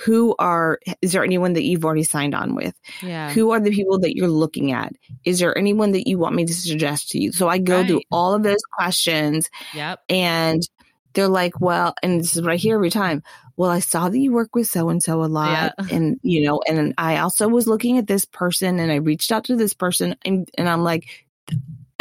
[0.06, 2.74] who are, is there anyone that you've already signed on with?
[3.02, 3.32] Yeah.
[3.32, 4.94] Who are the people that you're looking at?
[5.26, 7.32] Is there anyone that you want me to suggest to you?
[7.32, 10.00] So I go through all of those questions Yep.
[10.10, 10.62] and
[11.14, 13.22] they're like, well, and this is what I hear every time.
[13.58, 15.86] Well, I saw that you work with so and so a lot, Yeah.
[15.92, 19.44] and you know, and I also was looking at this person, and I reached out
[19.46, 21.26] to this person, and and I'm like,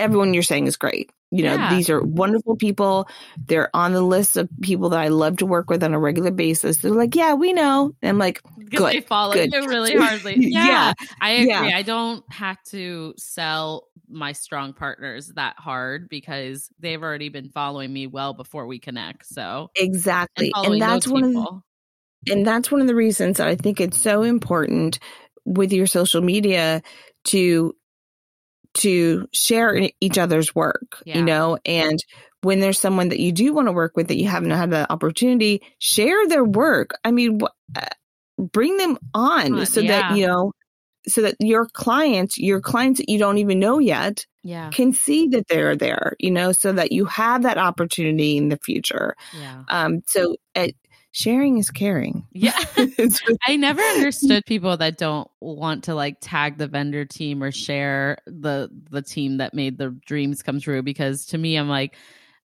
[0.01, 1.11] everyone you're saying is great.
[1.31, 1.75] You know, Yeah.
[1.77, 3.09] these are wonderful people.
[3.47, 6.33] They're on the list of people that I love to work with on a regular
[6.33, 6.79] basis.
[6.79, 7.95] They're like, yeah, we know.
[8.03, 9.53] And I'm like, Good, they follow good.
[9.53, 10.35] you really hardly.
[10.39, 11.49] Yeah, Yeah, I agree.
[11.51, 11.77] yeah.
[11.77, 17.93] I don't have to sell my strong partners that hard because they've already been following
[17.93, 19.27] me well before we connect.
[19.27, 20.51] So exactly.
[20.53, 21.61] following And that's one of the,
[22.33, 24.99] and that's one of the reasons that I think it's so important
[25.45, 26.83] with your social media
[27.27, 27.73] to
[28.75, 31.19] to share each other's work, Yeah.
[31.19, 31.99] you know, and
[32.43, 34.91] when there's someone that you do want to work with that you haven't had the
[34.91, 36.93] opportunity, share their work.
[37.05, 37.41] I mean,
[37.77, 37.87] uh,
[38.39, 40.09] bring them on Uh, so yeah.
[40.11, 40.53] that you know
[41.09, 45.29] so that your clients, your clients that you don't even know yet, yeah, can see
[45.29, 49.17] that they're there, you know, so that you have that opportunity in the future.
[49.39, 50.69] yeah, Um, so uh,
[51.13, 52.27] sharing is caring.
[52.33, 52.59] yeah.
[53.47, 58.19] I never understood people that don't want to like tag the vendor team or share
[58.27, 61.97] the the team that made the dreams come true because to me I'm like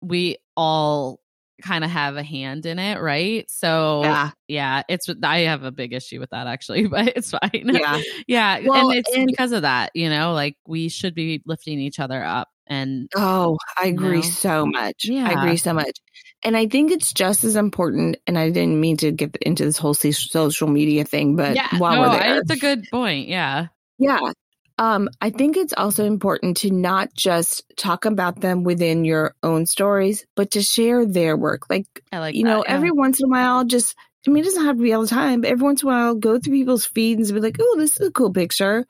[0.01, 1.21] we all
[1.63, 3.49] kind of have a hand in it, right?
[3.51, 7.51] So yeah, yeah, it's I have a big issue with that actually, but it's fine.
[7.73, 8.01] yeah.
[8.29, 11.81] yeah, Well, and it's and- because of that, you know, like we should be lifting
[11.81, 14.23] each other up and Oh, I agree know?
[14.23, 15.05] so much.
[15.05, 15.27] Yeah.
[15.29, 15.99] I agree so much.
[16.45, 18.17] And I think it's just as important.
[18.27, 21.97] And I didn't mean to get into this whole social media thing, but yeah, while
[21.97, 23.29] no, we're there, it's a good point.
[23.29, 24.33] Yeah, yeah.
[24.79, 29.67] Um, I think it's also important to not just talk about them within your own
[29.67, 31.69] stories, but to share their work.
[31.69, 32.75] Like, I like you know, yeah.
[32.75, 33.97] every once in a while, just,
[34.27, 35.93] I mean, it doesn't have to be all the time, but every once in a
[35.93, 38.87] while, go through people's feeds and be like, oh, this is a cool picture.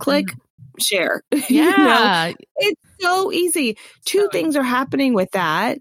[0.00, 0.26] Click,
[0.80, 1.22] share.
[1.48, 1.70] You know?
[1.70, 1.82] Mm-hmm.
[1.82, 3.78] yeah, It's so easy.
[4.04, 5.78] Two So things are happening with that.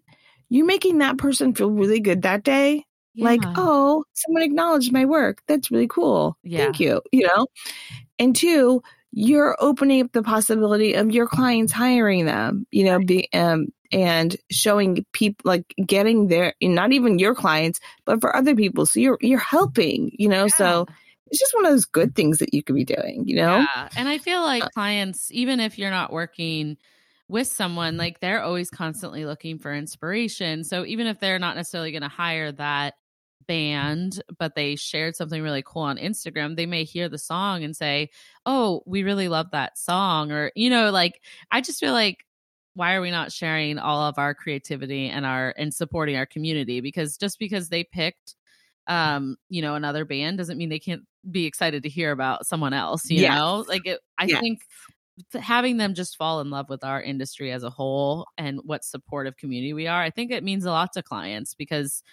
[0.54, 2.86] You're making that person feel really good that day.
[3.18, 5.42] Like, oh, someone acknowledged my work.
[5.48, 6.38] That's really cool.
[6.44, 6.60] Yeah.
[6.60, 7.02] Thank you.
[7.12, 7.48] You know?
[8.20, 13.30] And two, you're opening up the possibility of your clients hiring them, you know, be
[13.34, 18.86] um and showing people like getting their not even your clients, but for other people.
[18.86, 20.48] So you're you're helping, you know.
[20.48, 20.86] So
[21.28, 23.66] it's just one of those good things that you could be doing, you know?
[23.76, 23.90] Yeah.
[23.98, 26.78] And I feel like clients, even if you're not working
[27.28, 30.64] with someone, like they're always constantly looking for inspiration.
[30.64, 32.96] So even if they're not necessarily going to hire that
[33.48, 37.76] band, but they shared something really cool on Instagram, they may hear the song and
[37.76, 38.10] say,
[38.46, 40.32] Oh, we really love that song.
[40.32, 42.26] Or, you know, like I just feel like
[42.76, 46.82] why are we not sharing all of our creativity and our and supporting our community?
[46.82, 48.36] Because just because they picked
[48.88, 52.74] um, you know, another band doesn't mean they can't be excited to hear about someone
[52.74, 53.38] else, you yes.
[53.38, 53.64] know?
[53.68, 54.40] Like it, I yes.
[54.42, 54.60] think
[55.40, 59.38] having them just fall in love with our industry as a whole and what supportive
[59.38, 62.04] community we are, I think it means a lot to clients because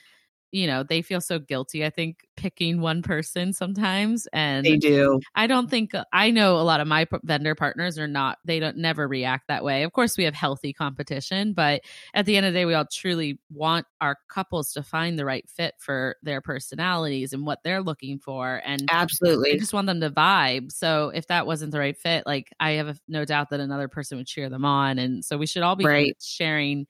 [0.53, 5.21] you know they feel so guilty i think picking one person sometimes and they do
[5.35, 8.59] i don't think uh, i know a lot of my vendor partners are not they
[8.59, 11.83] don't never react that way of course we have healthy competition but
[12.15, 15.25] at the end of the day we all truly want our couples to find the
[15.25, 19.87] right fit for their personalities and what they're looking for and absolutely i just want
[19.87, 23.51] them to vibe so if that wasn't the right fit like i have no doubt
[23.51, 26.17] that another person would cheer them on and so we should all be right.
[26.21, 26.87] sharing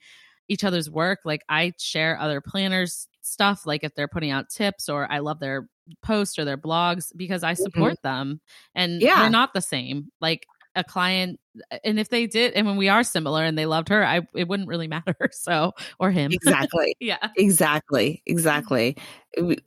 [0.51, 1.21] each other's work.
[1.25, 5.41] Like I share other planners stuff, like if they're putting out tips or I love
[5.41, 5.69] their
[6.03, 7.63] posts or their blogs because I mm-hmm.
[7.63, 8.09] support mm-hmm.
[8.09, 8.41] them
[8.75, 9.21] and yeah.
[9.21, 10.11] they're not the same.
[10.21, 11.41] Like a client
[11.83, 14.47] and if they did and when we are similar and they loved her i it
[14.47, 18.97] wouldn't really matter so or him exactly yeah exactly exactly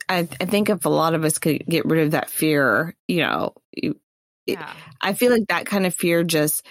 [0.08, 3.18] I, I think if a lot of us could get rid of that fear you
[3.18, 3.98] know it,
[4.46, 4.72] yeah.
[5.02, 6.66] i feel like that kind of fear just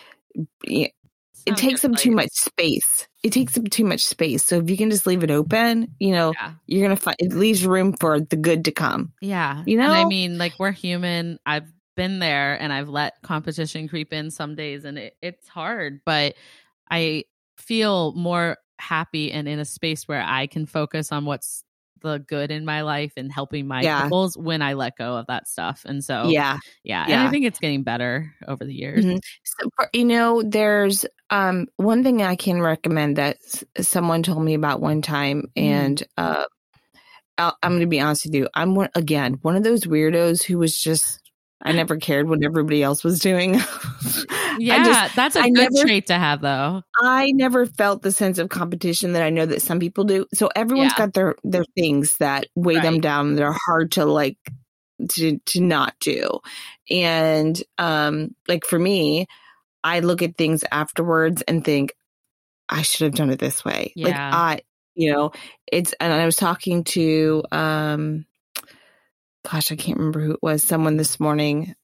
[1.46, 3.08] it takes them too much space.
[3.24, 4.44] It takes up too much space.
[4.44, 6.52] So if you can just leave it open, you know, yeah.
[6.68, 9.14] you're gonna find it leaves room for the good to come.
[9.22, 9.86] Yeah, you know.
[9.86, 11.40] And I mean, like we're human.
[11.46, 16.02] I've been there, and I've let competition creep in some days, and it, it's hard.
[16.06, 16.36] But
[16.92, 17.24] I
[17.58, 21.64] feel more happy and in a space where I can focus on what's
[22.04, 24.08] the good in my life and helping my yeah.
[24.10, 25.84] goals when I let go of that stuff.
[25.86, 27.20] And so, yeah, yeah, yeah.
[27.20, 29.04] and I think it's getting better over the years.
[29.04, 29.18] Mm-hmm.
[29.44, 33.38] So, you know, there's um, one thing I can recommend that
[33.82, 35.64] someone told me about one time, mm.
[35.64, 36.46] and uh,
[37.40, 38.48] i am going to be honest with you.
[38.54, 41.20] I'm one again one of those weirdos who was just
[41.64, 43.54] I never cared what everybody else was doing.
[44.60, 46.84] yeah, just, that's a I good never, trait to have, though.
[47.02, 50.26] I never felt the sense of competition that I know that some people do.
[50.34, 51.06] So everyone's yeah.
[51.06, 52.84] got their their things that weigh right.
[52.84, 53.36] them down.
[53.36, 54.38] They're hard to like
[55.10, 56.40] to to not do,
[56.90, 59.28] and um, like for me,
[59.84, 61.94] I look at things afterwards and think
[62.70, 63.94] I should have done it this way.
[63.96, 64.08] Yeah.
[64.08, 64.62] Like I,
[64.96, 65.32] you know,
[65.72, 68.26] it's and I was talking to um
[69.50, 71.76] gosh, I can't remember who it was, someone this morning.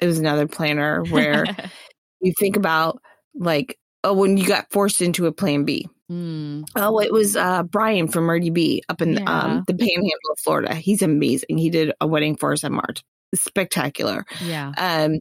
[0.00, 1.44] It was another planner where
[2.20, 3.00] you think about
[3.34, 5.88] like, oh, when you got forced into a plan B.
[6.10, 6.66] Mm.
[6.74, 9.24] Oh, it was uh, Brian from Murdy B up in yeah.
[9.24, 10.74] um, the Panhandle of Florida.
[10.74, 11.58] He's amazing.
[11.58, 13.02] He did a wedding for us in March.
[13.34, 14.24] Spectacular.
[14.42, 14.72] Yeah.
[14.78, 15.18] Um,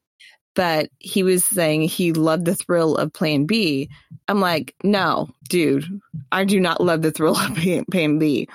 [0.58, 3.92] but he was saying he loved the thrill of Plan B.
[4.28, 5.86] I'm like, no, dude,
[6.32, 8.48] I do not love the thrill of Plan B.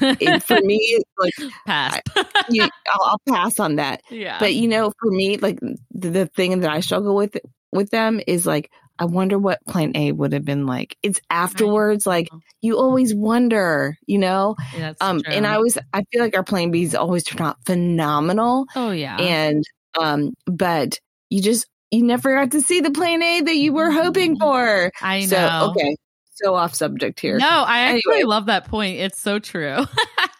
[0.00, 2.00] It, for me, it's like pass.
[2.16, 4.00] I, you, I'll, I'll, pass on that.
[4.10, 4.38] Yeah.
[4.38, 7.36] But you know, for me, like the, the thing that I struggle with
[7.72, 10.96] with them is like, I wonder what Plan A would have been like.
[11.02, 12.28] It's afterwards, like
[12.60, 14.54] you always wonder, you know.
[14.76, 15.32] Yeah, um, true.
[15.32, 18.66] and I always, I feel like our Plan B's always turn out phenomenal.
[18.76, 19.16] Oh yeah.
[19.16, 19.64] And
[19.98, 20.98] um, but
[21.30, 24.42] you just you never got to see the plan A that you were hoping mm-hmm.
[24.42, 24.92] for.
[25.00, 25.26] I know.
[25.26, 25.96] So, okay.
[26.34, 27.38] So off subject here.
[27.38, 28.28] No, I actually anyway.
[28.28, 28.98] love that point.
[28.98, 29.78] It's so true.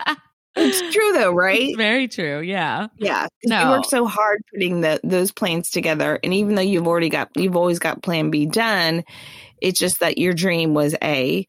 [0.57, 1.63] it's true though, right?
[1.63, 2.41] It's very true.
[2.41, 2.89] Yeah.
[2.99, 3.27] Yeah.
[3.45, 3.63] No.
[3.63, 6.19] You work so hard putting the those plans together.
[6.23, 9.05] And even though you've already got you've always got plan B done,
[9.61, 11.47] it's just that your dream was A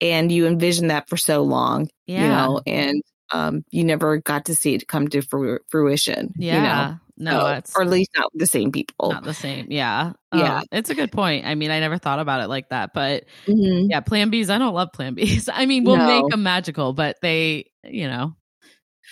[0.00, 1.88] and you envisioned that for so long.
[2.06, 2.22] Yeah.
[2.22, 5.22] You know, and um, you never got to see it come to
[5.70, 6.32] fruition.
[6.36, 6.56] Yeah.
[6.56, 6.98] You know?
[7.16, 9.12] No, or at least not the same people.
[9.12, 9.68] Not the same.
[9.70, 10.14] Yeah.
[10.34, 10.58] Yeah.
[10.58, 11.46] Um, it's a good point.
[11.46, 13.86] I mean, I never thought about it like that, but mm-hmm.
[13.88, 14.50] yeah, plan Bs.
[14.50, 15.48] I don't love plan Bs.
[15.52, 16.06] I mean, we'll no.
[16.06, 18.34] make them magical, but they, you know,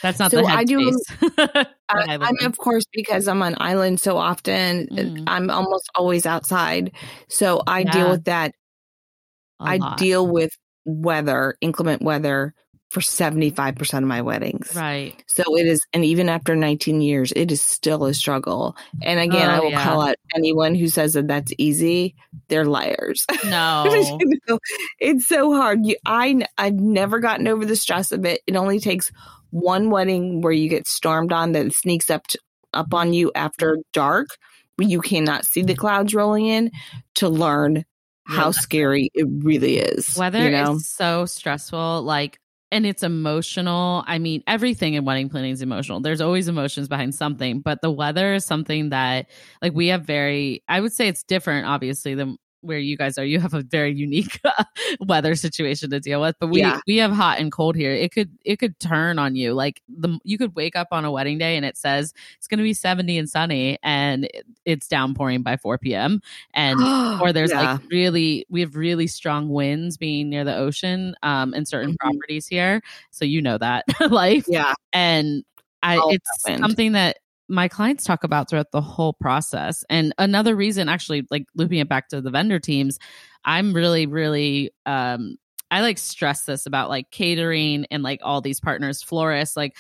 [0.03, 0.99] that's not so the I do.
[1.89, 4.89] I, am of course because I'm on island so often.
[4.89, 5.25] Mm.
[5.27, 6.93] I'm almost always outside,
[7.29, 7.91] so I yeah.
[7.93, 8.55] deal with that.
[9.61, 9.99] A I lot.
[9.99, 10.51] deal with
[10.85, 12.55] weather, inclement weather,
[12.93, 14.75] for 75% of my weddings.
[14.77, 15.15] Right.
[15.27, 18.77] So it is, and even after 19 years, it is still a struggle.
[19.01, 19.83] And again, oh, I will yeah.
[19.83, 22.15] call out anyone who says that that's easy.
[22.49, 23.25] They're liars.
[23.47, 23.85] No.
[24.21, 24.59] you know,
[24.99, 25.85] it's so hard.
[25.85, 28.41] You, I, I've never gotten over the stress of it.
[28.47, 29.11] It only takes
[29.53, 32.39] one wedding where you get stormed on that sneaks up, to,
[32.75, 34.29] up on you after dark.
[34.79, 36.73] You cannot see the clouds rolling in
[37.17, 37.85] to learn
[38.25, 40.17] how scary it really is.
[40.17, 40.77] Weather you know?
[40.77, 42.03] is so stressful.
[42.03, 42.39] Like
[42.73, 44.03] and it's emotional.
[44.07, 46.01] I mean, everything in wedding planning is emotional.
[46.01, 49.27] There's always emotions behind something, but the weather is something that
[49.61, 53.25] like we have very I would say it's different obviously than where you guys are.
[53.25, 54.41] You have a very unique
[55.01, 56.81] weather situation to deal with, but we Yeah.
[56.87, 57.93] we have hot and cold here.
[57.93, 59.53] It could it could turn on you.
[59.53, 62.59] Like the you could wake up on a wedding day and it says it's going
[62.59, 64.29] to be 70 and sunny and
[64.65, 66.21] it's downpouring by 4 p.m.
[66.55, 66.79] and
[67.21, 67.73] or there's Yeah.
[67.75, 71.99] like really we have really strong winds being near the ocean um in certain Mhm.
[71.99, 72.81] properties here.
[73.11, 74.75] So you know that life yeah.
[74.93, 75.45] and
[75.83, 79.85] I it's something that my clients talk about throughout the whole process.
[79.91, 82.99] And another reason, actually, like looping it back to the vendor teams,
[83.45, 85.37] I'm really, really, um,
[85.71, 89.77] I like stress this about like catering and like all these partners, florists, like.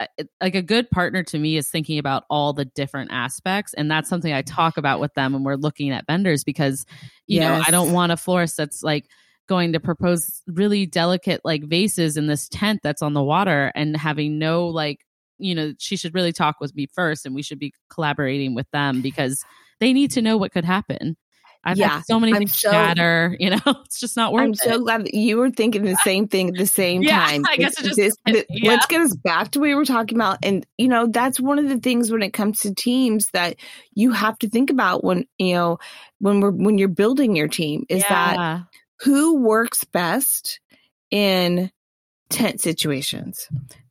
[0.00, 0.06] uh,
[0.40, 4.08] Like a good partner to me is thinking about all the different aspects, and that's
[4.08, 6.84] something I talk about with them when we're looking at vendors because,
[7.28, 9.06] you know, I don't want a florist that's like
[9.46, 13.96] going to propose really delicate like vases in this tent that's on the water and
[13.96, 15.06] having no like
[15.38, 18.70] you know she should really talk with me first and we should be collaborating with
[18.72, 19.44] them because
[19.80, 21.16] they need to know what could happen
[21.64, 24.42] i've Yeah, had so many I'm things so- shatter you know it's just not worth
[24.44, 27.26] I'm it so glad that you were thinking the same thing at the same Yeah,
[27.26, 27.44] time.
[27.50, 28.70] I guess it just- This- th- yeah.
[28.72, 30.38] Let's get us back to what we were talking about.
[30.42, 33.56] And, you know, that's one of the things when it comes to teams that
[33.94, 35.78] you have to think about when, you know,
[36.20, 38.36] when we're, when you're building your team is that
[39.00, 40.60] who works best
[41.10, 41.70] in
[42.34, 43.48] tent situations?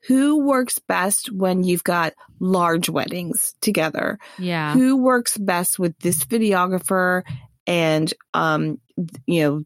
[0.08, 4.18] Who works best when you've got large weddings together?
[4.38, 7.24] yeah Who works best with this videographer
[7.66, 8.80] and um
[9.26, 9.64] you know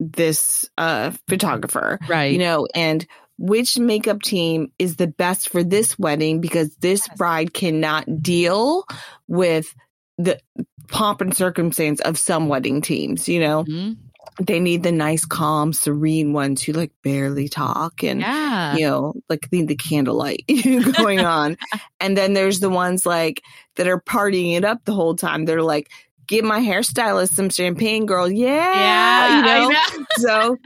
[0.00, 1.98] this uh photographer?
[2.08, 3.06] right You know, and
[3.38, 7.16] which makeup team is the best for this wedding because this Yes.
[7.18, 8.84] bride cannot deal
[9.28, 9.74] with
[10.18, 10.40] the
[10.88, 13.64] pomp and circumstance of some wedding teams, you know?
[13.64, 13.96] Mhm.
[14.40, 19.14] They need the nice, calm, serene ones who like barely talk and yeah you know,
[19.28, 20.44] like need the candlelight
[20.96, 21.56] going on.
[22.00, 23.42] And then there's the ones like
[23.76, 25.44] that are partying it up the whole time.
[25.46, 25.90] They're like,
[26.26, 28.30] give my hairstylist some champagne, girl.
[28.30, 28.46] Yeah.
[28.74, 29.68] yeah you know?
[29.70, 30.04] Know.
[30.18, 30.56] So,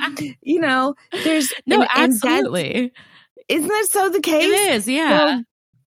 [0.42, 2.92] you know, there's no and- and absolutely
[3.48, 4.44] isn't that so the case?
[4.44, 5.44] it is yeah Well,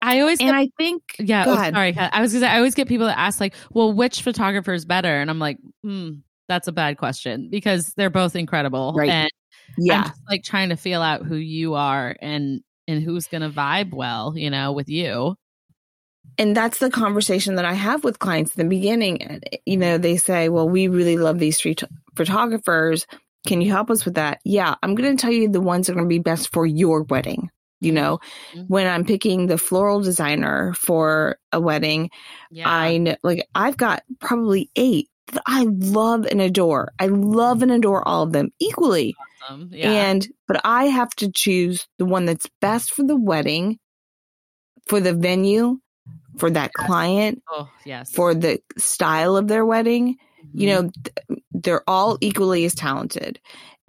[0.01, 1.45] i always And get I think Yeah.
[1.47, 1.95] Oh, sorry.
[1.97, 4.85] I was gonna say I always get people that ask like, well, which photographer is
[4.85, 5.07] better?
[5.21, 6.15] And I'm like, hmm,
[6.47, 8.93] that's a bad question because they're both incredible.
[8.95, 9.09] Right.
[9.09, 9.31] And
[9.77, 14.33] yeah, like trying to feel out who you are and and who's gonna vibe well,
[14.37, 15.35] you know, with you.
[16.37, 19.41] and that's the conversation that I have with clients in the beginning.
[19.65, 21.85] You know, they say, "Well, we really love these three t-
[22.15, 23.05] photographers.
[23.47, 25.93] Can you help us with that?" Yeah, I'm going to tell you the ones that
[25.93, 27.49] are going to be best for your wedding.
[27.81, 28.19] You know,
[28.55, 28.69] Mhm.
[28.69, 32.09] when I'm picking the floral designer for a wedding,
[32.49, 32.69] Yeah.
[32.69, 35.09] I know, like I've got probably eight
[35.47, 36.91] I love and adore.
[36.99, 39.15] I love and adore all of them equally.
[39.43, 39.69] awesome.
[39.73, 39.91] Yeah.
[39.91, 43.79] And but I have to choose the one that's best for the wedding,
[44.87, 45.79] for the venue,
[46.37, 48.11] for that client, oh yes.
[48.11, 50.17] for the style of their wedding.
[50.53, 50.71] You Mhm.
[50.83, 50.89] know,
[51.29, 53.39] th- they're all equally as talented.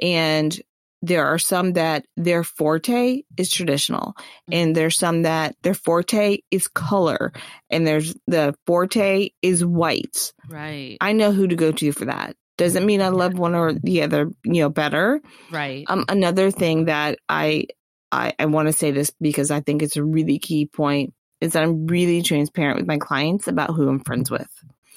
[0.01, 0.59] And
[1.07, 4.15] there are some that their forte is traditional
[4.51, 7.33] and there's some that their forte is color
[7.71, 10.33] and there's the forte is whites.
[10.49, 10.97] right.
[11.01, 12.37] I know who to go to for that.
[12.57, 15.21] Doesn't mean I love one or the other, you know, better.
[15.51, 15.85] right.
[15.89, 17.67] Um, another thing that I
[18.13, 21.53] I, I want to say this because I think it's a really key point is
[21.55, 24.47] that I'm really transparent with my clients about who I'm friends with.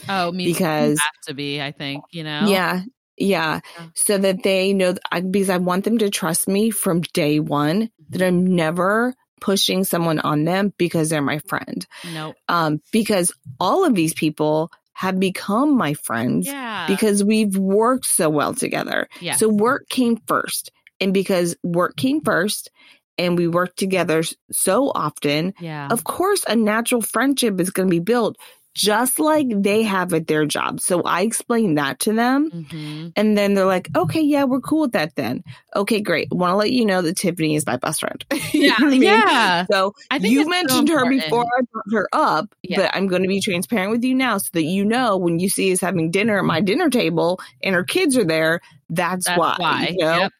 [0.07, 2.45] oh, me because- have to be, I think, you know.
[2.47, 2.81] Yeah,
[3.17, 3.87] yeah, Yeah.
[3.95, 4.95] so that they know
[5.29, 10.19] because I want them to trust me from day one that I'm never pushing someone
[10.19, 11.85] on them because they're my friend.
[12.13, 12.35] Nope.
[12.47, 16.85] Um, because all of these people have become my friends Yeah.
[16.87, 19.07] because we've worked so well together.
[19.21, 19.35] yeah.
[19.35, 20.71] So work came first.
[20.99, 22.71] And because work came first
[23.19, 25.87] and we worked together so often, yeah.
[25.91, 28.37] of course, a natural friendship is going to be built
[28.77, 30.79] just like they have at their job.
[30.79, 32.51] So I explained that to them.
[32.51, 33.11] Mhm.
[33.15, 35.43] And then they're like, okay, yeah, we're cool with that then.
[35.75, 36.27] Okay, great.
[36.31, 38.23] Want to let you know that Tiffany is my best friend.
[38.53, 38.75] Yeah.
[38.77, 39.01] I mean?
[39.01, 39.65] Yeah.
[39.69, 42.77] So I think you it's so mentioned her before I brought her up, Yeah.
[42.77, 45.49] but I'm going to be transparent with you now so that you know when you
[45.49, 48.61] see us having dinner at my dinner table and her kids are there,
[48.91, 49.55] that's, That's why.
[49.57, 49.87] why.
[49.91, 50.17] You know?
[50.19, 50.33] Yep.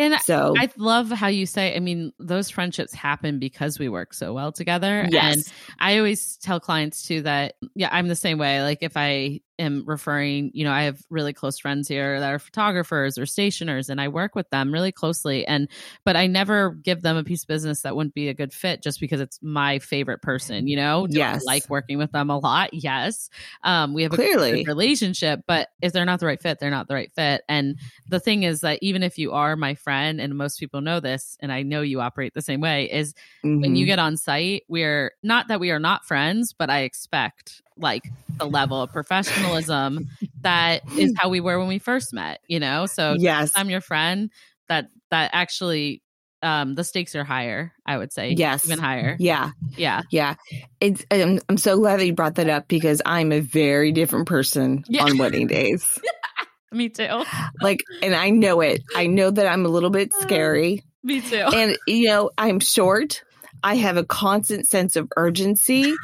[0.00, 4.14] And So I love how you say, I mean, those friendships happen because we work
[4.14, 5.06] so well together.
[5.34, 5.42] And
[5.78, 8.62] I always tell clients too that, yeah, I'm the same way.
[8.62, 12.40] Like if I am referring, you know, I have really close friends here that are
[12.40, 15.46] photographers or stationers and I work with them really closely.
[15.46, 15.68] And,
[16.04, 18.82] but I never give them a piece of business that wouldn't be a good fit
[18.82, 21.06] just because it's my favorite person, you know?
[21.06, 21.44] Do I Yes.
[21.44, 22.74] like working with them a lot.
[22.74, 23.30] Yes.
[23.62, 24.50] Um, we have a Clearly.
[24.50, 27.42] good relationship, but if they're not the right fit, they're not the right fit.
[27.48, 27.76] And
[28.08, 31.36] the thing is that even if you are my friend, and most people know this,
[31.40, 33.14] and I know you operate the same way, is
[33.62, 33.86] when you Mhm.
[33.86, 38.04] get on site, we're not that we are not friends, but I expect like
[38.38, 40.08] the level of professionalism
[40.42, 42.86] that is how we were when we first met, you know?
[42.86, 44.30] So yes, I'm your friend
[44.68, 46.02] that that actually
[46.42, 48.30] um the stakes are higher, I would say.
[48.32, 48.64] Yes.
[48.64, 49.16] Even higher.
[49.18, 49.50] Yeah.
[49.76, 50.02] Yeah.
[50.10, 50.36] Yeah.
[50.80, 54.26] It's I'm, I'm so glad that you brought that up because I'm a very different
[54.26, 55.04] person Yeah.
[55.04, 55.98] on wedding days.
[56.72, 57.24] Me too.
[57.60, 58.82] like and I know it.
[58.94, 60.82] I know that I'm a little bit scary.
[61.02, 61.36] Me too.
[61.54, 63.22] and you know i'm short
[63.64, 65.94] i have a constant sense of urgency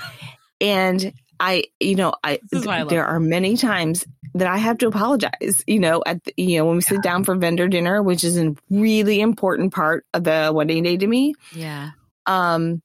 [0.60, 5.62] and i you know i I there are many times that i have to apologize
[5.66, 8.36] you know at the, you know when we sit down for vendor dinner which is
[8.38, 11.34] a really important part of the wedding day to me.
[11.52, 11.90] Yeah.
[12.26, 12.82] um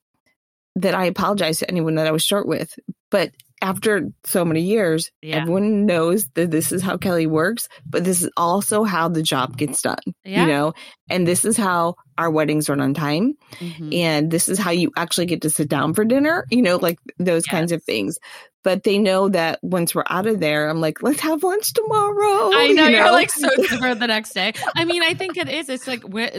[0.75, 2.77] that i apologize to anyone that i was short with.
[3.09, 3.31] But
[3.61, 5.37] after so many years Yeah.
[5.37, 9.57] everyone knows that this is how kelly works but this is also how the job
[9.57, 10.41] gets done Yeah.
[10.41, 10.73] you know
[11.09, 13.93] and this is how our weddings run on time Mhm.
[13.95, 16.97] and this is how you actually get to sit down for dinner you know like
[17.19, 18.17] those kinds of things
[18.63, 22.51] but they know that once we're out of there i'm like let's have lunch tomorrow
[22.53, 24.53] I know you you're like so different the next day.
[24.75, 25.69] I mean, I think it is.
[25.69, 26.29] It's like we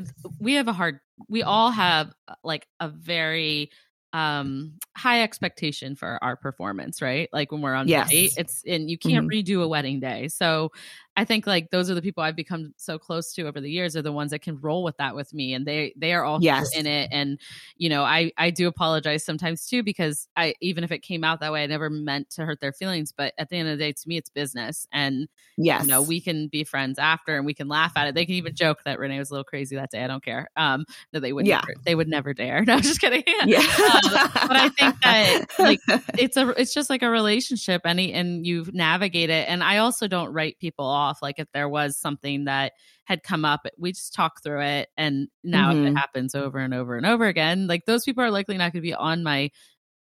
[0.41, 1.01] we have a hard.
[1.29, 2.12] We all have
[2.45, 3.70] like a very
[4.13, 7.29] um high expectation for our performance, right?
[7.33, 8.09] Like when we're on Yes.
[8.11, 10.29] date, it's and you can't redo a wedding day.
[10.29, 10.71] So
[11.17, 13.97] I think like those are the people I've become so close to over the years
[13.97, 16.43] are the ones that can roll with that with me, and they they are all
[16.43, 16.69] Yes.
[16.73, 17.09] in it.
[17.13, 17.39] And
[17.77, 21.41] you know, I I do apologize sometimes too because I even if it came out
[21.41, 23.13] that way, I never meant to hurt their feelings.
[23.17, 26.03] But at the end of the day, to me, it's business, and yes you know
[26.03, 28.79] we can be friends after and we can laugh at it they can even joke
[28.85, 31.47] that renee was a little crazy that day i don't care um no they would
[31.47, 31.61] Yeah.
[31.65, 35.39] never, they would never dare no i'm just kidding yeah Um, but I think that,
[35.63, 35.81] like,
[36.17, 40.07] it's a it's just like a relationship and and you navigate it and i also
[40.07, 42.73] don't write people off like if there was something that
[43.05, 45.87] had come up we just talk through it and now if Mhm.
[45.87, 48.81] it happens over and over and over again like those people are likely not going
[48.83, 49.51] to be on my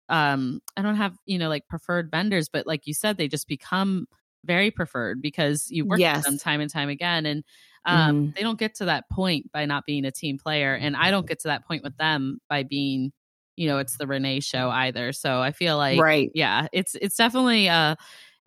[0.10, 3.48] um i don't have you know like preferred vendors but like you said they just
[3.48, 4.06] become
[4.46, 6.16] very preferred because you work Yes.
[6.16, 7.44] with them time and time again and
[7.86, 8.34] um Mhm.
[8.36, 11.28] they don't get to that point by not being a team player and i don't
[11.28, 13.12] get to that point with them by being
[13.58, 17.16] you know it's the renee show either so i feel like right yeah it's it's
[17.16, 17.96] definitely uh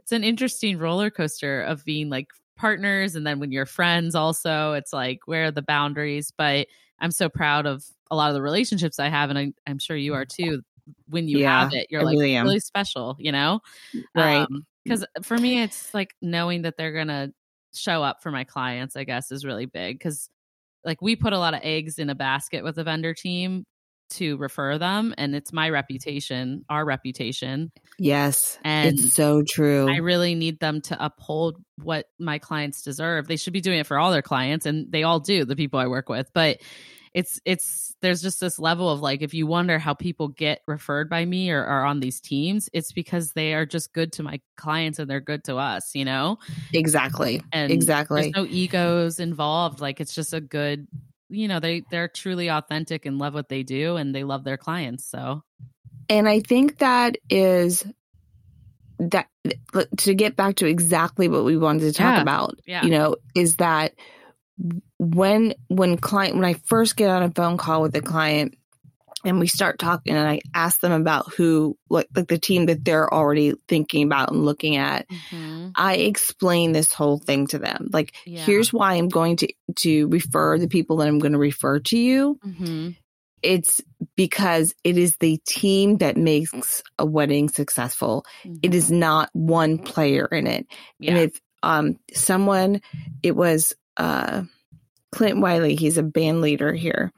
[0.02, 4.72] it's an interesting roller coaster of being like partners and then when you're friends also
[4.72, 6.30] it's like where are the boundaries?
[6.36, 6.66] But
[7.00, 9.96] i'm so proud of a lot of the relationships i have and I, i'm sure
[9.96, 10.62] you are too.
[11.08, 13.60] When you Yeah, have it you're I like really really special you know?
[14.14, 14.42] Right.
[14.42, 17.32] Um, because for me it's like knowing that they're gonna
[17.74, 20.28] show up for my clients i guess is really big because
[20.84, 23.64] like we put a lot of eggs in a basket with the vendor team
[24.10, 29.96] to refer them and it's my reputation our reputation yes and it's so true I
[29.96, 33.26] really need them to uphold what my clients deserve.
[33.26, 35.80] They should be doing it for all their clients and they all do, the people
[35.80, 36.30] I work with.
[36.32, 36.60] But
[37.12, 41.10] it's it's there's just this level of like if you wonder how people get referred
[41.10, 44.40] by me or are on these teams, it's because they are just good to my
[44.56, 46.38] clients and they're good to us, you know?
[46.72, 49.80] exactly And exactly there's no egos involved.
[49.80, 50.86] Like it's just a good
[51.30, 54.56] you know, they they're truly authentic and love what they do and they love their
[54.56, 55.04] clients.
[55.04, 55.42] So
[56.08, 57.84] And I think that is
[58.98, 59.28] that
[59.98, 62.22] to get back to exactly what we wanted to talk Yeah.
[62.22, 62.84] about, Yeah.
[62.84, 63.94] you know, is that
[64.98, 68.56] when when client when I first get on a phone call with a client
[69.24, 72.84] and we start talking and I ask them about who like like the team that
[72.84, 75.06] they're already thinking about and looking at,
[75.74, 77.88] I explain this whole thing to them.
[77.92, 78.44] Like Yeah.
[78.44, 81.98] here's why I'm going to to refer the people that I'm going to refer to
[81.98, 82.96] you Mhm.
[83.42, 83.80] it's
[84.16, 88.24] because it is the team that makes a wedding successful.
[88.62, 90.66] It is not one player in it.
[91.00, 92.80] And if um someone
[93.22, 94.42] it was uh
[95.12, 97.12] Clint Wiley, he's a band leader here.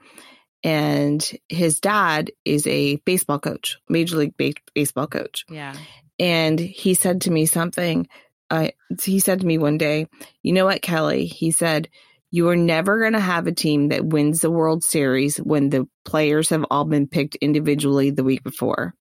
[0.63, 5.45] And his dad is a baseball coach, major league ba- baseball coach.
[5.49, 5.75] yeah.
[6.19, 8.07] And he said to me something.
[8.49, 8.69] Uh,
[9.01, 10.05] he said to me one day,
[10.43, 11.89] "You know what, Kelly?" He said,
[12.29, 15.87] "You are never going to have a team that wins the World Series when the
[16.05, 18.93] players have all been picked individually the week before.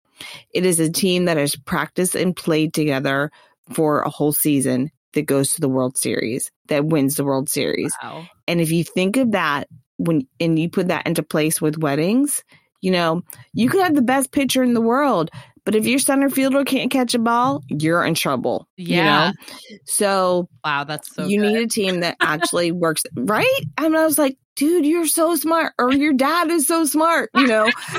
[0.55, 3.31] It is a team that has practiced and played together
[3.73, 7.93] for a whole season that goes to the World Series, that wins the World Series.
[8.03, 8.27] Wow.
[8.49, 9.69] And if you think of that
[9.99, 12.43] when and you put that into place with weddings,
[12.81, 13.23] you know,
[13.53, 15.31] you could have the best pitcher in the world,
[15.65, 18.67] but if your center fielder can't catch a ball, you're in trouble.
[18.77, 18.97] Yeah.
[18.97, 19.33] You
[19.73, 19.77] know?
[19.85, 21.53] So Wow, that's so you good.
[21.53, 23.61] need a team that actually works right.
[23.79, 27.47] And I was like, dude, you're so smart, or your dad is so smart, you
[27.47, 27.71] know.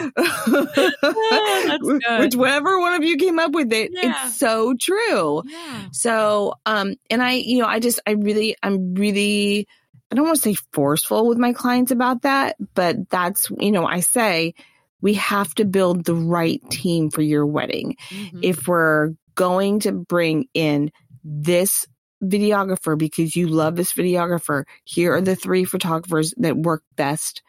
[0.45, 2.35] That's good.
[2.35, 4.27] Whichever one of you came up with it, Yeah.
[4.27, 5.41] it's so true.
[5.45, 5.85] Yeah.
[5.91, 9.67] So, um, and I, you know, I just, I really, I'm really,
[10.13, 13.87] I don't want to say forceful with my clients about that, but that's, you know,
[13.87, 14.53] I say
[15.01, 17.97] we have to build the right team for your wedding.
[18.11, 18.39] Mhm.
[18.43, 20.91] If we're going to bring in
[21.23, 21.87] this
[22.23, 24.65] videographer because you love this videographer.
[24.83, 27.41] Here are the three photographers that work best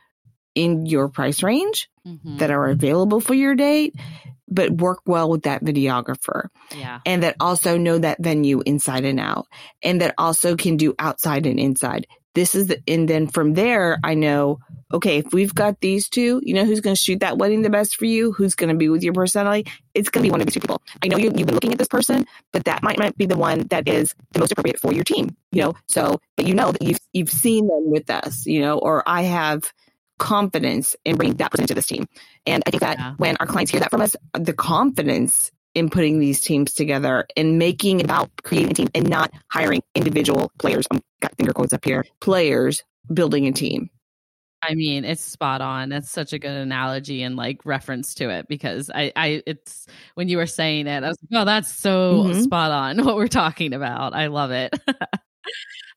[0.54, 2.38] in your price range mm-hmm.
[2.38, 3.94] that are available for your date,
[4.48, 6.48] but work well with that videographer.
[6.74, 7.00] Yeah.
[7.04, 9.46] And that also know that venue inside and out
[9.82, 12.06] and that also can do outside and inside.
[12.34, 14.58] This is the, and then from there, I know,
[14.92, 17.70] okay, if we've got these two, you know who's going to shoot that wedding the
[17.70, 18.32] best for you?
[18.32, 19.70] Who's going to be with your personality?
[19.94, 20.82] It's going to be one of these two people.
[21.02, 23.36] I know you, you've been looking at this person, but that might, might be the
[23.36, 25.74] one that is the most appropriate for your team, you know?
[25.86, 29.22] So, but you know that you've, you've seen them with us, you know, or I
[29.22, 29.72] have,
[30.18, 32.06] confidence in bringing that person to this team.
[32.46, 33.14] And I think that yeah.
[33.16, 37.58] when our clients hear that from us, the confidence in putting these teams together and
[37.58, 40.86] making it about creating a team and not hiring individual players.
[40.90, 42.04] I've got finger quotes up here.
[42.20, 43.90] Players building a team.
[44.66, 45.90] I mean, it's spot on.
[45.90, 50.28] That's such a good analogy and like reference to it because I, I, it's when
[50.28, 52.40] you were saying it, I was like, oh, that's so mm-hmm.
[52.40, 54.14] spot on what we're talking about.
[54.14, 54.72] I love it.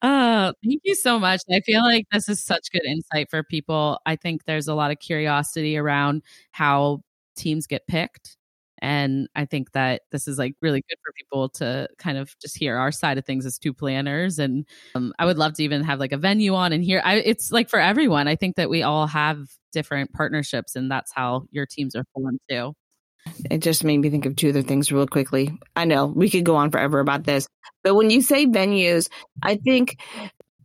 [0.01, 1.41] Oh, thank you so much.
[1.49, 3.99] I feel like this is such good insight for people.
[4.05, 7.01] I think there's a lot of curiosity around how
[7.37, 8.36] teams get picked.
[8.79, 12.57] And I think that this is like really good for people to kind of just
[12.57, 14.39] hear our side of things as two planners.
[14.39, 14.65] And
[14.95, 17.01] um, I would love to even have like a venue on and here.
[17.03, 18.27] I, it's like for everyone.
[18.27, 19.39] I think that we all have
[19.71, 22.73] different partnerships, and that's how your teams are formed too.
[23.51, 25.57] It just made me think of two other things real quickly.
[25.75, 27.47] I know we could go on forever about this,
[27.83, 29.09] but when you say venues,
[29.43, 29.99] I think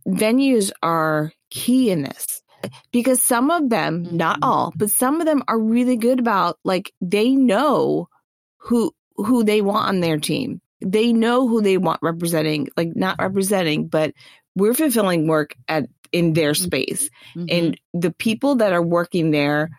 [0.07, 2.42] venues are key in this
[2.91, 4.49] because some of them, not mm-hmm.
[4.49, 8.09] all, but some of them are really good about like they know
[8.57, 10.61] who who they want on their team.
[10.81, 14.13] They know who they want representing, like not representing, but
[14.55, 16.65] we're fulfilling work at in their mm-hmm.
[16.65, 17.09] space.
[17.35, 17.45] Mm-hmm.
[17.49, 19.69] And the people that are working there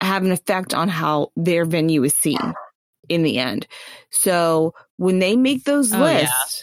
[0.00, 2.54] have an effect on how their venue is seen
[3.08, 3.66] in the end.
[4.10, 6.62] So when they make those oh, lists,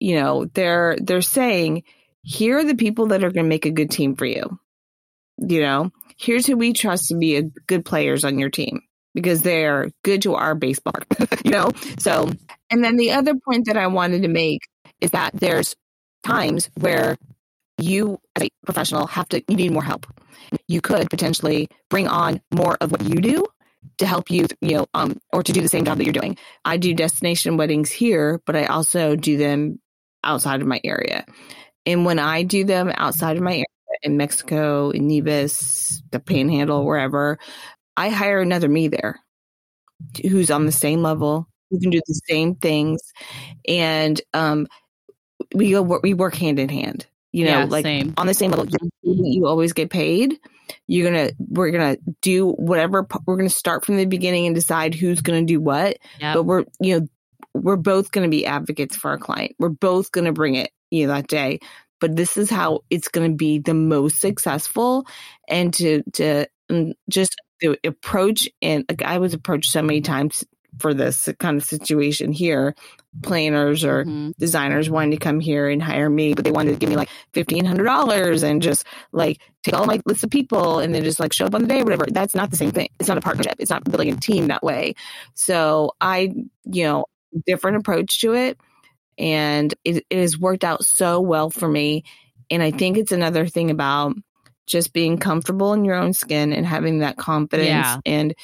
[0.00, 0.08] yeah.
[0.08, 1.82] you know, they're they're saying,
[2.22, 4.58] here are the people that are going to make a good team for you.
[5.38, 8.80] You know, here's who we trust to be a good players on your team
[9.14, 10.94] because they're good to our baseball.
[11.44, 12.30] you know, so
[12.70, 14.60] and then the other point that I wanted to make
[15.00, 15.74] is that there's
[16.24, 17.16] times where
[17.78, 20.06] you as a professional have to you need more help
[20.68, 23.46] you could potentially bring on more of what you do
[23.98, 26.36] to help you, you know, um, or to do the same job that you're doing.
[26.64, 29.80] I do destination weddings here, but I also do them
[30.24, 31.26] outside of my area.
[31.86, 33.64] And when I do them outside of my area
[34.02, 37.38] in Mexico, in Nevis, the Panhandle, wherever,
[37.96, 39.20] I hire another me there
[40.22, 43.00] who's on the same level, who can do the same things,
[43.68, 44.66] and um,
[45.54, 48.12] we go we work hand in hand you know, yeah, like same.
[48.18, 48.68] on the same level.
[49.02, 50.38] You always get paid.
[50.86, 53.06] You're gonna, we're gonna do whatever.
[53.26, 55.96] We're gonna start from the beginning and decide who's gonna do what.
[56.20, 56.34] Yep.
[56.34, 57.08] But we're, you know,
[57.54, 59.54] we're both gonna be advocates for our client.
[59.58, 61.60] We're both gonna bring it, you know, that day.
[62.00, 65.06] But this is how it's gonna be the most successful,
[65.48, 68.48] and to to mm, just the approach.
[68.60, 70.44] And like, I was approached so many times
[70.78, 72.74] for this kind of situation here
[73.22, 74.30] planners or mm-hmm.
[74.38, 77.10] designers wanting to come here and hire me, but they wanted to give me like
[77.34, 81.20] fifteen hundred dollars and just like take all my list of people and then just
[81.20, 82.06] like show up on the day or whatever.
[82.08, 82.88] That's not the same thing.
[82.98, 83.56] It's not a partnership.
[83.58, 84.94] It's not building a team that way.
[85.34, 86.32] So I,
[86.64, 87.04] you know,
[87.46, 88.58] different approach to it.
[89.18, 92.04] And it, it has worked out so well for me.
[92.50, 94.14] And I think it's another thing about
[94.66, 97.98] just being comfortable in your own skin and having that confidence yeah.
[98.06, 98.34] and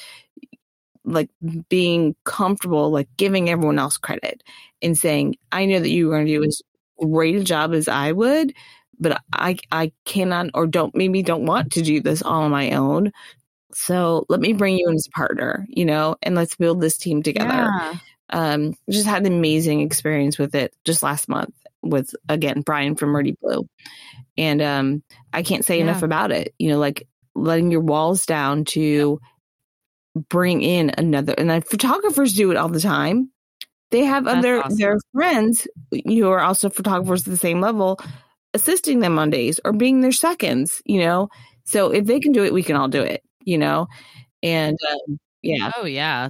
[1.05, 1.29] like
[1.69, 4.43] being comfortable, like giving everyone else credit
[4.81, 6.61] and saying, I know that you're going to do as
[6.99, 8.53] great a job as I would,
[8.99, 12.71] but I, I cannot or don't, maybe don't want to do this all on my
[12.71, 13.11] own.
[13.73, 16.97] So let me bring you in as a partner, you know, and let's build this
[16.97, 17.49] team together.
[17.49, 17.95] Yeah.
[18.31, 23.09] Um, just had an amazing experience with it just last month with again Brian from
[23.09, 23.67] Murdy Blue,
[24.37, 25.03] and um,
[25.33, 25.83] I can't say yeah.
[25.83, 26.53] enough about it.
[26.59, 29.19] You know, like letting your walls down to
[30.27, 33.29] bring in another and photographers do it all the time
[33.91, 34.77] they have That's other awesome.
[34.77, 37.99] their friends who are also photographers at the same level
[38.53, 41.29] assisting them on days or being their seconds you know
[41.63, 43.87] so if they can do it we can all do it you know
[44.41, 46.29] and um, yeah oh yeah.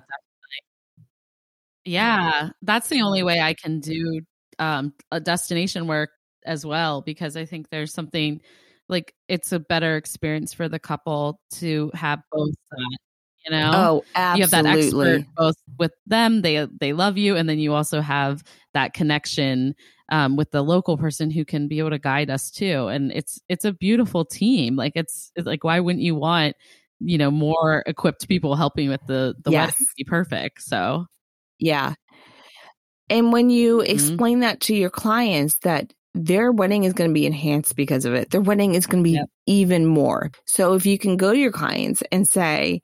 [1.90, 4.22] Yeah that's the only way i can do
[4.60, 6.10] um, a destination work
[6.46, 8.42] as well because i think there's something
[8.88, 12.98] like it's a better experience for the couple to have both that
[13.46, 13.72] you know?
[13.74, 17.60] Oh absolutely you have that expert both with them they they love you and then
[17.60, 19.76] you also have that connection
[20.12, 23.40] um, with the local person who can be able to guide us too and it's
[23.48, 26.56] it's a beautiful team like it's, it's like why wouldn't you want
[27.00, 29.68] you know more equipped people helping with the the yes.
[29.68, 31.06] wedding be perfect so
[31.60, 31.94] yeah
[33.10, 33.92] And when you mm-hmm.
[33.92, 38.14] explain that to your clients that their wedding is going to be enhanced because of
[38.14, 39.28] it, their wedding is going to be yep.
[39.46, 40.32] even more.
[40.46, 42.82] So if you can go to your clients and say,